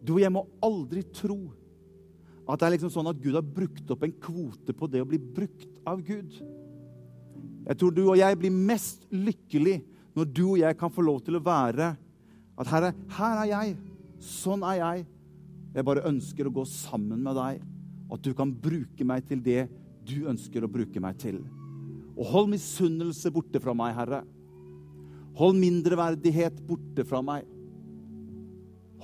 Du 0.03 0.17
og 0.17 0.19
jeg 0.25 0.33
må 0.35 0.43
aldri 0.59 1.05
tro 1.15 1.37
at 2.47 2.59
det 2.59 2.67
er 2.67 2.73
liksom 2.75 2.91
sånn 2.91 3.11
at 3.13 3.21
Gud 3.23 3.37
har 3.39 3.47
brukt 3.47 3.93
opp 3.95 4.03
en 4.03 4.17
kvote 4.23 4.75
på 4.75 4.89
det 4.91 5.05
å 5.05 5.07
bli 5.07 5.21
brukt 5.23 5.79
av 5.87 6.03
Gud. 6.03 6.35
Jeg 7.63 7.79
tror 7.79 7.95
du 7.95 8.03
og 8.09 8.19
jeg 8.19 8.39
blir 8.43 8.51
mest 8.51 9.07
lykkelig 9.15 9.77
når 10.19 10.29
du 10.35 10.43
og 10.49 10.59
jeg 10.65 10.79
kan 10.83 10.91
få 10.91 11.07
lov 11.07 11.23
til 11.23 11.39
å 11.39 11.43
være 11.47 11.93
at 12.57 12.69
Herre, 12.71 12.93
her 13.17 13.41
er 13.43 13.49
jeg. 13.51 13.75
Sånn 14.23 14.63
er 14.65 14.79
jeg. 14.79 15.03
Jeg 15.75 15.85
bare 15.85 16.05
ønsker 16.09 16.47
å 16.49 16.53
gå 16.55 16.63
sammen 16.69 17.21
med 17.25 17.37
deg. 17.37 17.61
At 18.13 18.23
du 18.23 18.31
kan 18.37 18.49
bruke 18.49 19.05
meg 19.05 19.27
til 19.29 19.43
det 19.45 19.67
du 20.07 20.25
ønsker 20.31 20.63
å 20.63 20.71
bruke 20.71 21.01
meg 21.03 21.19
til. 21.21 21.41
Og 22.17 22.25
hold 22.31 22.49
misunnelse 22.55 23.29
borte 23.33 23.61
fra 23.61 23.75
meg, 23.77 23.93
Herre. 23.97 24.23
Hold 25.37 25.59
mindreverdighet 25.61 26.63
borte 26.65 27.05
fra 27.05 27.21
meg. 27.21 27.45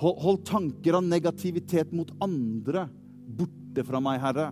Hold, 0.01 0.17
hold, 0.23 0.39
tanker 0.49 0.97
av 0.97 1.05
negativitet 1.05 1.91
mot 1.93 2.09
andre 2.23 2.87
borte 3.27 3.85
fra 3.85 4.01
meg, 4.01 4.17
Herre. 4.23 4.49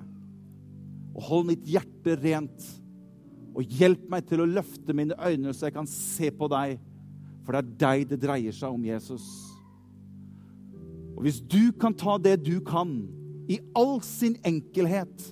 Og 1.16 1.26
hold 1.26 1.50
mitt 1.50 1.66
hjerte 1.66 2.20
rent. 2.22 2.70
Og 3.58 3.66
hjelp 3.80 4.06
meg 4.14 4.30
til 4.30 4.44
å 4.44 4.50
løfte 4.52 4.94
mine 4.96 5.18
øyne 5.18 5.56
så 5.56 5.68
jeg 5.68 5.80
kan 5.80 5.90
se 5.90 6.30
på 6.36 6.48
deg 6.54 6.78
for 7.46 7.56
det 7.56 7.62
er 7.62 7.80
deg 7.82 8.10
det 8.12 8.20
dreier 8.22 8.56
seg 8.56 8.74
om, 8.74 8.84
Jesus. 8.86 9.26
Og 11.16 11.26
hvis 11.26 11.42
du 11.42 11.72
kan 11.78 11.96
ta 11.98 12.18
det 12.22 12.40
du 12.46 12.60
kan, 12.66 13.02
i 13.50 13.60
all 13.76 14.00
sin 14.06 14.38
enkelhet, 14.48 15.26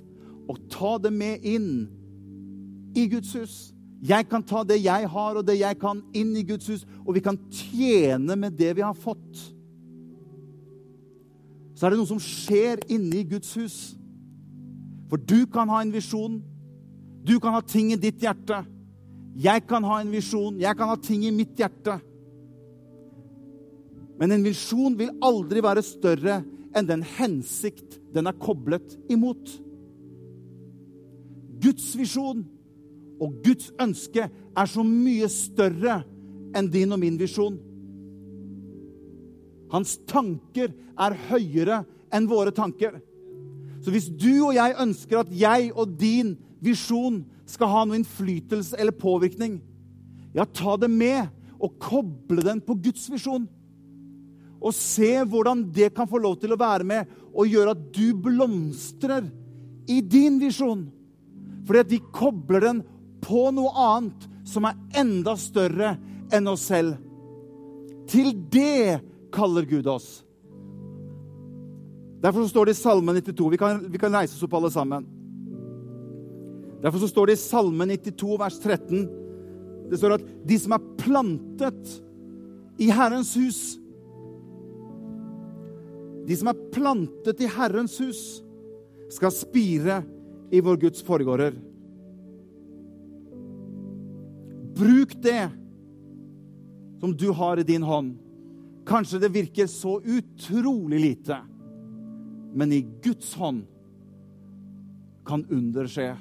og 0.49 0.57
ta 0.71 0.95
det 1.01 1.11
med 1.13 1.45
inn 1.45 1.69
i 2.97 3.03
Guds 3.07 3.35
hus 3.37 3.57
Jeg 4.01 4.25
kan 4.31 4.41
ta 4.41 4.63
det 4.63 4.79
jeg 4.79 5.09
har, 5.11 5.35
og 5.35 5.43
det 5.45 5.57
jeg 5.59 5.75
kan, 5.77 5.99
inn 6.15 6.31
i 6.39 6.45
Guds 6.47 6.69
hus, 6.71 6.85
og 7.03 7.17
vi 7.17 7.21
kan 7.23 7.35
tjene 7.51 8.37
med 8.39 8.55
det 8.55 8.69
vi 8.77 8.85
har 8.85 8.95
fått. 8.95 9.41
Så 11.75 11.83
er 11.83 11.91
det 11.91 11.99
noe 11.99 12.07
som 12.07 12.21
skjer 12.23 12.79
inne 12.87 13.19
i 13.19 13.25
Guds 13.27 13.51
hus. 13.59 13.75
For 15.11 15.19
du 15.19 15.43
kan 15.51 15.67
ha 15.67 15.81
en 15.83 15.91
visjon. 15.91 16.37
Du 17.27 17.35
kan 17.43 17.57
ha 17.57 17.59
ting 17.59 17.91
i 17.91 17.99
ditt 17.99 18.23
hjerte. 18.23 18.61
Jeg 19.39 19.63
kan 19.69 19.85
ha 19.87 20.01
en 20.01 20.11
visjon, 20.11 20.59
jeg 20.59 20.75
kan 20.75 20.91
ha 20.91 20.97
ting 20.99 21.23
i 21.23 21.31
mitt 21.31 21.55
hjerte. 21.59 21.95
Men 24.19 24.35
en 24.35 24.43
visjon 24.43 24.97
vil 24.99 25.13
aldri 25.23 25.63
være 25.63 25.83
større 25.85 26.41
enn 26.75 26.87
den 26.89 27.05
hensikt 27.17 27.97
den 28.13 28.27
er 28.27 28.35
koblet 28.41 28.97
imot. 29.11 29.53
Guds 31.63 31.93
visjon 31.99 32.43
og 33.19 33.39
Guds 33.43 33.71
ønske 33.79 34.27
er 34.27 34.69
så 34.69 34.83
mye 34.83 35.27
større 35.31 36.01
enn 36.55 36.69
din 36.71 36.91
og 36.95 36.99
min 37.01 37.19
visjon. 37.19 37.57
Hans 39.71 39.97
tanker 40.09 40.73
er 40.99 41.17
høyere 41.29 41.83
enn 42.15 42.27
våre 42.27 42.51
tanker. 42.55 42.97
Så 43.79 43.93
hvis 43.93 44.09
du 44.11 44.49
og 44.49 44.55
jeg 44.57 44.75
ønsker 44.81 45.21
at 45.21 45.31
jeg 45.31 45.69
og 45.75 45.93
din 45.99 46.33
visjon 46.63 47.21
skal 47.49 47.71
ha 47.71 47.83
noe 47.85 47.99
innflytelse 47.99 48.77
eller 48.79 48.95
påvirkning, 48.95 49.59
ja, 50.35 50.45
ta 50.45 50.77
det 50.77 50.89
med 50.91 51.29
og 51.59 51.79
koble 51.81 52.43
den 52.45 52.61
på 52.63 52.77
Guds 52.79 53.07
visjon. 53.11 53.47
Og 54.59 54.75
se 54.75 55.11
hvordan 55.23 55.63
det 55.73 55.93
kan 55.95 56.07
få 56.09 56.19
lov 56.21 56.37
til 56.41 56.53
å 56.53 56.59
være 56.59 56.87
med 56.87 57.11
og 57.31 57.47
gjøre 57.47 57.75
at 57.75 57.83
du 57.95 58.11
blomstrer 58.19 59.29
i 59.89 59.99
din 60.03 60.39
visjon. 60.41 60.87
Fordi 61.67 61.83
at 61.83 61.91
vi 61.91 62.01
kobler 62.13 62.65
den 62.65 62.81
på 63.23 63.49
noe 63.55 63.71
annet 63.75 64.27
som 64.47 64.65
er 64.67 64.79
enda 64.99 65.35
større 65.39 65.95
enn 66.33 66.49
oss 66.49 66.67
selv. 66.69 66.97
Til 68.09 68.33
det 68.51 68.99
kaller 69.33 69.67
Gud 69.69 69.87
oss. 69.89 70.23
Derfor 72.19 72.47
står 72.49 72.67
det 72.67 72.75
i 72.75 72.79
Salme 72.81 73.13
92 73.15 73.51
Vi 73.53 73.57
kan, 73.57 73.79
vi 73.91 74.01
kan 74.01 74.15
reise 74.15 74.35
oss 74.35 74.43
opp 74.43 74.57
alle 74.59 74.71
sammen. 74.73 75.05
Derfor 76.79 77.01
så 77.01 77.09
står 77.11 77.27
det 77.27 77.35
i 77.35 77.41
Salme 77.41 77.85
92, 77.85 78.37
vers 78.39 78.59
13 78.63 79.07
Det 79.91 79.97
står 79.99 80.15
at 80.15 80.27
de 80.47 80.59
som 80.61 80.75
er 80.77 80.85
plantet 81.01 81.95
i 82.79 82.87
Herrens 82.93 83.33
hus 83.35 83.59
De 86.29 86.37
som 86.37 86.51
er 86.51 86.61
plantet 86.71 87.41
i 87.41 87.49
Herrens 87.49 87.95
hus, 87.97 88.21
skal 89.09 89.33
spire 89.33 89.95
i 90.53 90.59
vår 90.61 90.77
Guds 90.77 91.01
forgårder. 91.01 91.55
Bruk 94.77 95.15
det 95.23 95.49
som 97.01 97.15
du 97.17 97.31
har 97.33 97.57
i 97.57 97.65
din 97.65 97.81
hånd. 97.81 98.13
Kanskje 98.85 99.23
det 99.23 99.33
virker 99.33 99.65
så 99.67 99.97
utrolig 100.05 101.01
lite, 101.01 101.39
men 102.53 102.77
i 102.77 102.83
Guds 103.01 103.33
hånd 103.33 103.63
kan 105.25 105.47
under 105.49 105.89
skje. 105.89 106.11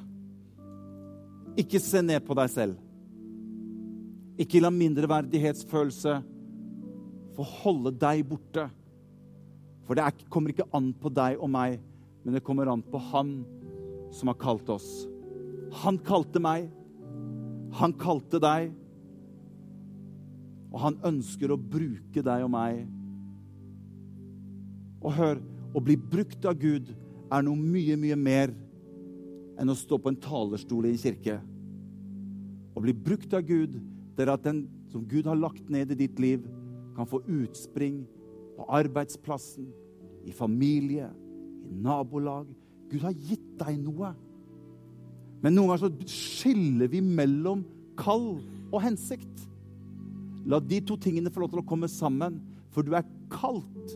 Ikke 1.58 1.80
se 1.82 2.02
ned 2.04 2.22
på 2.26 2.36
deg 2.38 2.50
selv. 2.52 2.78
Ikke 4.38 4.60
la 4.62 4.70
mindreverdighetsfølelse 4.70 6.18
få 7.34 7.46
holde 7.62 7.92
deg 7.98 8.24
borte. 8.30 8.68
For 9.86 9.98
det 9.98 10.04
er, 10.04 10.26
kommer 10.30 10.52
ikke 10.52 10.68
an 10.76 10.92
på 10.94 11.10
deg 11.14 11.38
og 11.42 11.50
meg, 11.50 11.78
men 12.22 12.36
det 12.36 12.44
kommer 12.46 12.70
an 12.70 12.84
på 12.84 13.00
Han 13.10 13.40
som 14.14 14.30
har 14.30 14.38
kalt 14.40 14.68
oss. 14.72 14.88
Han 15.82 15.98
kalte 16.04 16.40
meg. 16.42 16.68
Han 17.80 17.94
kalte 17.98 18.40
deg. 18.42 18.70
Og 20.68 20.78
han 20.82 20.98
ønsker 21.08 21.52
å 21.52 21.58
bruke 21.58 22.22
deg 22.24 22.44
og 22.44 22.52
meg. 22.52 22.84
Og 25.02 25.14
hør, 25.14 25.42
å 25.74 25.82
bli 25.84 25.98
brukt 26.00 26.46
av 26.48 26.56
Gud 26.58 26.90
er 27.28 27.44
noe 27.44 27.58
mye, 27.58 27.96
mye 28.00 28.16
mer 28.18 28.54
enn 29.58 29.72
å 29.72 29.76
stå 29.76 29.98
på 30.00 30.12
en 30.12 30.20
talerstol 30.22 30.86
i 30.86 30.92
en 30.94 31.00
kirke. 31.00 31.38
Å 32.78 32.82
bli 32.82 32.94
brukt 32.94 33.32
av 33.34 33.42
Gud, 33.46 33.80
det 34.14 34.24
er 34.24 34.34
at 34.34 34.46
den 34.46 34.66
som 34.92 35.04
Gud 35.08 35.26
har 35.28 35.38
lagt 35.38 35.68
ned 35.70 35.90
i 35.92 35.98
ditt 35.98 36.20
liv, 36.22 36.46
kan 36.96 37.06
få 37.06 37.20
utspring 37.30 38.02
på 38.56 38.66
arbeidsplassen, 38.74 39.68
i 40.26 40.32
familie, 40.34 41.08
i 41.64 41.74
nabolag. 41.82 42.48
Gud 42.90 43.04
har 43.06 43.14
gitt 43.14 43.46
deg 43.60 43.78
noe. 43.80 44.10
Men 45.42 45.54
noen 45.54 45.70
ganger 45.70 45.86
så 45.86 46.10
skiller 46.10 46.90
vi 46.90 47.00
mellom 47.04 47.62
kall 47.98 48.40
og 48.68 48.82
hensikt. 48.82 49.46
La 50.48 50.60
de 50.60 50.80
to 50.84 50.98
tingene 51.00 51.30
få 51.32 51.44
lov 51.44 51.52
til 51.52 51.62
å 51.62 51.68
komme 51.68 51.88
sammen, 51.92 52.40
for 52.74 52.84
du 52.84 52.94
er 52.96 53.06
kalt 53.32 53.94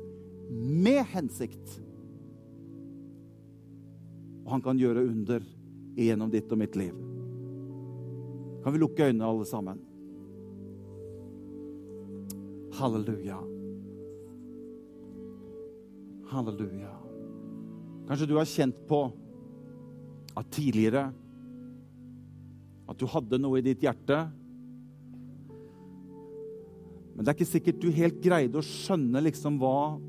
med 0.52 1.02
hensikt. 1.12 1.78
Og 4.42 4.50
han 4.54 4.64
kan 4.64 4.78
gjøre 4.80 5.04
under 5.06 5.44
gjennom 5.96 6.30
ditt 6.32 6.50
og 6.52 6.60
mitt 6.60 6.76
liv. 6.78 6.94
Kan 8.62 8.74
vi 8.74 8.80
lukke 8.80 9.08
øynene, 9.08 9.26
alle 9.26 9.46
sammen? 9.48 9.80
Halleluja. 12.78 13.38
Halleluja. 16.32 16.92
Kanskje 18.08 18.28
du 18.30 18.36
har 18.38 18.48
kjent 18.48 18.78
på 18.88 19.02
at 20.38 20.48
tidligere 20.54 21.10
at 22.88 22.98
du 23.00 23.06
hadde 23.08 23.40
noe 23.40 23.60
i 23.60 23.64
ditt 23.66 23.82
hjerte. 23.84 24.18
Men 27.12 27.20
det 27.20 27.30
er 27.30 27.36
ikke 27.36 27.52
sikkert 27.52 27.82
du 27.82 27.90
helt 27.94 28.18
greide 28.24 28.60
å 28.60 28.66
skjønne 28.66 29.22
liksom 29.26 29.58
hva 29.60 30.00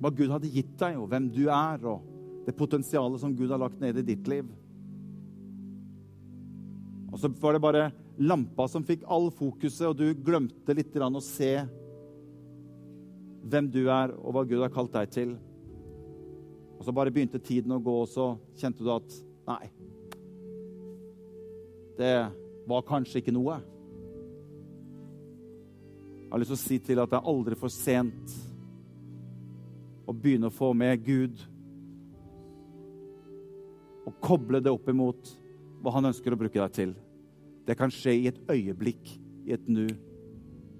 hva 0.00 0.10
Gud 0.16 0.32
hadde 0.32 0.50
gitt 0.52 0.72
deg, 0.80 0.96
og 0.96 1.10
hvem 1.12 1.28
du 1.32 1.44
er, 1.52 1.84
og 1.84 2.46
det 2.46 2.56
potensialet 2.56 3.20
som 3.20 3.34
Gud 3.36 3.52
har 3.52 3.60
lagt 3.60 3.80
ned 3.82 4.00
i 4.00 4.06
ditt 4.06 4.28
liv. 4.30 4.48
Og 7.10 7.18
så 7.20 7.28
var 7.42 7.56
det 7.56 7.62
bare 7.62 7.90
lampa 8.20 8.66
som 8.70 8.84
fikk 8.86 9.04
all 9.08 9.28
fokuset, 9.34 9.90
og 9.90 9.98
du 9.98 10.14
glemte 10.24 10.76
litt 10.76 10.96
å 10.96 11.22
se 11.24 11.52
hvem 13.50 13.70
du 13.72 13.82
er, 13.88 14.12
og 14.16 14.34
hva 14.34 14.44
Gud 14.44 14.62
har 14.62 14.72
kalt 14.72 14.92
deg 14.94 15.12
til. 15.12 15.34
Og 16.78 16.86
så 16.86 16.94
bare 16.96 17.12
begynte 17.12 17.42
tiden 17.42 17.72
å 17.76 17.82
gå, 17.82 17.96
og 18.02 18.08
så 18.08 18.32
kjente 18.56 18.84
du 18.84 18.92
at 18.94 19.16
nei 19.50 19.66
Det 22.00 22.14
var 22.70 22.86
kanskje 22.88 23.20
ikke 23.20 23.34
noe. 23.34 23.58
Jeg 26.24 26.30
har 26.32 26.40
lyst 26.40 26.54
til 26.54 26.56
å 26.56 26.62
si 26.62 26.78
til 26.86 27.02
at 27.02 27.10
det 27.10 27.18
er 27.18 27.28
aldri 27.28 27.58
for 27.58 27.72
sent 27.74 28.49
å 30.10 30.14
begynne 30.16 30.50
å 30.50 30.54
få 30.54 30.72
med 30.74 31.04
Gud 31.06 31.38
og 34.08 34.16
koble 34.24 34.58
det 34.62 34.72
opp 34.72 34.88
imot 34.90 35.34
hva 35.80 35.92
han 35.94 36.10
ønsker 36.10 36.34
å 36.34 36.38
bruke 36.40 36.58
deg 36.58 36.72
til. 36.74 36.94
Det 37.68 37.76
kan 37.78 37.92
skje 37.94 38.16
i 38.16 38.26
et 38.30 38.40
øyeblikk, 38.50 39.12
i 39.46 39.54
et 39.54 39.68
nu. 39.70 39.86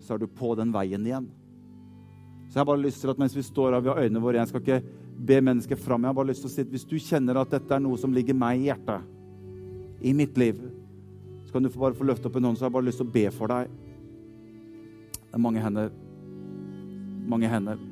Så 0.02 0.16
er 0.16 0.22
du 0.22 0.26
på 0.26 0.50
den 0.58 0.72
veien 0.74 1.04
igjen. 1.06 1.28
Så 2.48 2.56
jeg 2.56 2.62
har 2.64 2.70
bare 2.72 2.82
lyst 2.82 3.04
til 3.04 3.12
at 3.12 3.20
mens 3.20 3.36
vi 3.36 3.44
står 3.46 3.76
her, 3.76 3.84
vi 3.84 3.92
har 3.92 4.00
øynene 4.02 4.22
våre 4.24 4.40
Jeg 4.40 4.50
skal 4.50 4.64
ikke 4.64 4.80
be 5.28 5.38
mennesker 5.46 5.78
fram. 5.78 6.02
Jeg 6.02 6.10
har 6.10 6.18
bare 6.18 6.32
lyst 6.32 6.42
til 6.42 6.50
å 6.50 6.54
si 6.56 6.64
at 6.64 6.72
hvis 6.72 6.88
du 6.88 6.96
kjenner 6.98 7.38
at 7.38 7.52
dette 7.54 7.76
er 7.76 7.84
noe 7.84 8.00
som 8.00 8.16
ligger 8.16 8.34
meg 8.34 8.64
i 8.64 8.66
hjertet, 8.70 9.06
i 10.00 10.14
mitt 10.16 10.38
liv, 10.40 10.58
så 11.44 11.52
kan 11.52 11.62
du 11.62 11.70
bare 11.76 11.94
få 11.94 12.08
løfte 12.08 12.26
opp 12.26 12.40
en 12.40 12.50
hånd. 12.50 12.58
Så 12.58 12.64
jeg 12.64 12.72
har 12.72 12.76
bare 12.80 12.88
lyst 12.88 13.02
til 13.02 13.06
å 13.06 13.14
be 13.14 13.26
for 13.36 13.52
deg. 13.52 13.70
Det 15.20 15.38
er 15.38 15.44
mange 15.46 15.62
hender. 15.62 15.94
Mange 17.30 17.52
hender. 17.52 17.89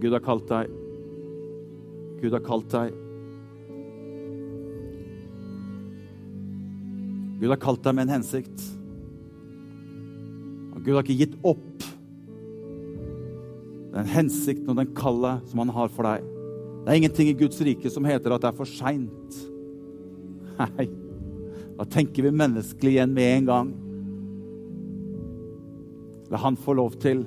Gud 0.00 0.14
har 0.16 0.24
kalt 0.24 0.48
deg. 0.48 0.70
Gud 2.20 2.32
har 2.36 2.44
kalt 2.44 2.68
deg. 2.72 2.94
Gud 7.40 7.48
har 7.52 7.60
kalt 7.60 7.84
deg 7.84 7.96
med 7.96 8.08
en 8.08 8.14
hensikt. 8.18 8.64
Og 10.74 10.80
Gud 10.84 10.94
har 10.96 11.04
ikke 11.04 11.20
gitt 11.22 11.36
opp 11.40 11.66
den 13.90 14.06
hensikten 14.06 14.70
og 14.70 14.78
den 14.78 14.92
kallet 14.96 15.48
som 15.50 15.62
han 15.64 15.72
har 15.74 15.90
for 15.92 16.06
deg. 16.06 16.26
Det 16.80 16.92
er 16.92 17.00
ingenting 17.00 17.30
i 17.30 17.36
Guds 17.36 17.60
rike 17.64 17.90
som 17.92 18.06
heter 18.08 18.32
at 18.32 18.44
det 18.44 18.50
er 18.52 18.56
for 18.56 18.68
seint. 18.68 19.38
Nei, 20.60 20.86
da 21.76 21.86
tenker 21.88 22.24
vi 22.24 22.32
menneskelig 22.36 22.94
igjen 22.94 23.12
med 23.16 23.34
en 23.34 23.50
gang. 23.50 23.74
La 26.30 26.40
han 26.44 26.56
få 26.60 26.76
lov 26.78 26.96
til 27.02 27.24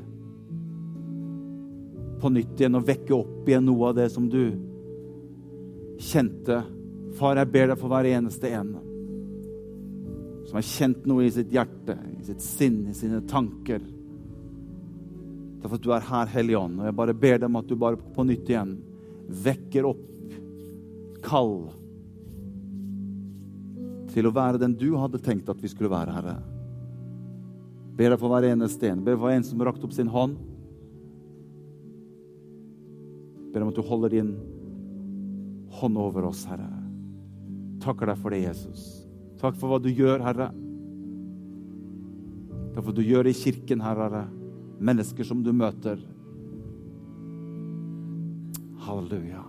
på 2.23 2.31
nytt 2.31 2.61
igjen 2.61 2.79
og 2.79 2.87
vekke 2.87 3.15
opp 3.17 3.49
igjen 3.49 3.65
noe 3.67 3.89
av 3.89 3.97
det 3.97 4.07
som 4.13 4.29
du 4.31 4.45
kjente. 5.99 6.61
Far, 7.19 7.35
jeg 7.37 7.51
ber 7.51 7.73
deg 7.73 7.81
for 7.81 7.91
hver 7.91 8.07
eneste 8.13 8.51
en 8.55 8.71
som 10.47 10.59
har 10.59 10.67
kjent 10.67 11.05
noe 11.09 11.25
i 11.25 11.33
sitt 11.33 11.51
hjerte, 11.51 11.95
i 12.19 12.23
sitt 12.27 12.43
sinn, 12.43 12.83
i 12.91 12.95
sine 12.95 13.23
tanker. 13.27 13.81
Derfor 15.63 15.79
at 15.79 15.85
du 15.85 15.91
er 15.95 16.07
her, 16.07 16.31
Hellige 16.31 16.59
Ånd. 16.59 16.79
Og 16.81 16.87
jeg 16.89 16.97
bare 16.99 17.15
ber 17.17 17.39
deg 17.39 17.47
om 17.47 17.59
at 17.59 17.69
du 17.69 17.75
bare 17.79 17.99
på 18.15 18.25
nytt 18.27 18.51
igjen 18.51 18.75
vekker 19.43 19.87
opp 19.87 20.33
kall 21.23 21.53
til 24.13 24.29
å 24.29 24.33
være 24.35 24.61
den 24.61 24.75
du 24.77 24.91
hadde 24.99 25.23
tenkt 25.23 25.49
at 25.49 25.61
vi 25.63 25.71
skulle 25.71 25.91
være, 25.91 26.13
Herre. 26.13 26.37
Ber 27.97 28.13
deg 28.13 28.21
for 28.21 28.31
hver 28.31 28.47
eneste 28.51 28.91
en. 28.91 29.03
Ber 29.05 29.17
for 29.19 29.33
en 29.33 29.47
som 29.47 29.59
har 29.59 29.71
rakt 29.71 29.83
opp 29.87 29.95
sin 29.95 30.11
hånd. 30.11 30.37
Ber 33.53 33.61
om 33.61 33.69
at 33.69 33.77
du 33.77 33.85
holder 33.85 34.09
din 34.09 34.33
hånd 35.73 35.97
over 35.97 36.25
oss, 36.29 36.43
Herre. 36.49 36.69
Takker 37.83 38.09
deg 38.09 38.21
for 38.21 38.33
det, 38.33 38.43
Jesus. 38.47 38.83
Takk 39.41 39.57
for 39.59 39.69
hva 39.69 39.79
du 39.83 39.91
gjør, 39.91 40.23
Herre. 40.25 40.49
Takk 42.73 42.79
for 42.79 42.89
hva 42.89 42.97
du 42.97 43.03
gjør 43.05 43.29
i 43.29 43.35
kirken, 43.37 43.83
Herre. 43.83 44.25
Mennesker 44.83 45.27
som 45.27 45.43
du 45.45 45.51
møter. 45.53 46.01
Halleluja. 48.83 49.43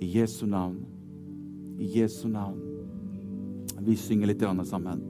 I 0.00 0.08
Jesu 0.18 0.46
navn. 0.50 0.80
I 1.80 1.92
Jesu 2.00 2.26
navn. 2.28 2.58
Vi 3.80 3.96
synger 3.96 4.32
litt 4.32 4.42
sammen. 4.68 5.04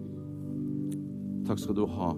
Takk 1.46 1.58
skal 1.58 1.74
du 1.74 1.86
ha. 1.86 2.12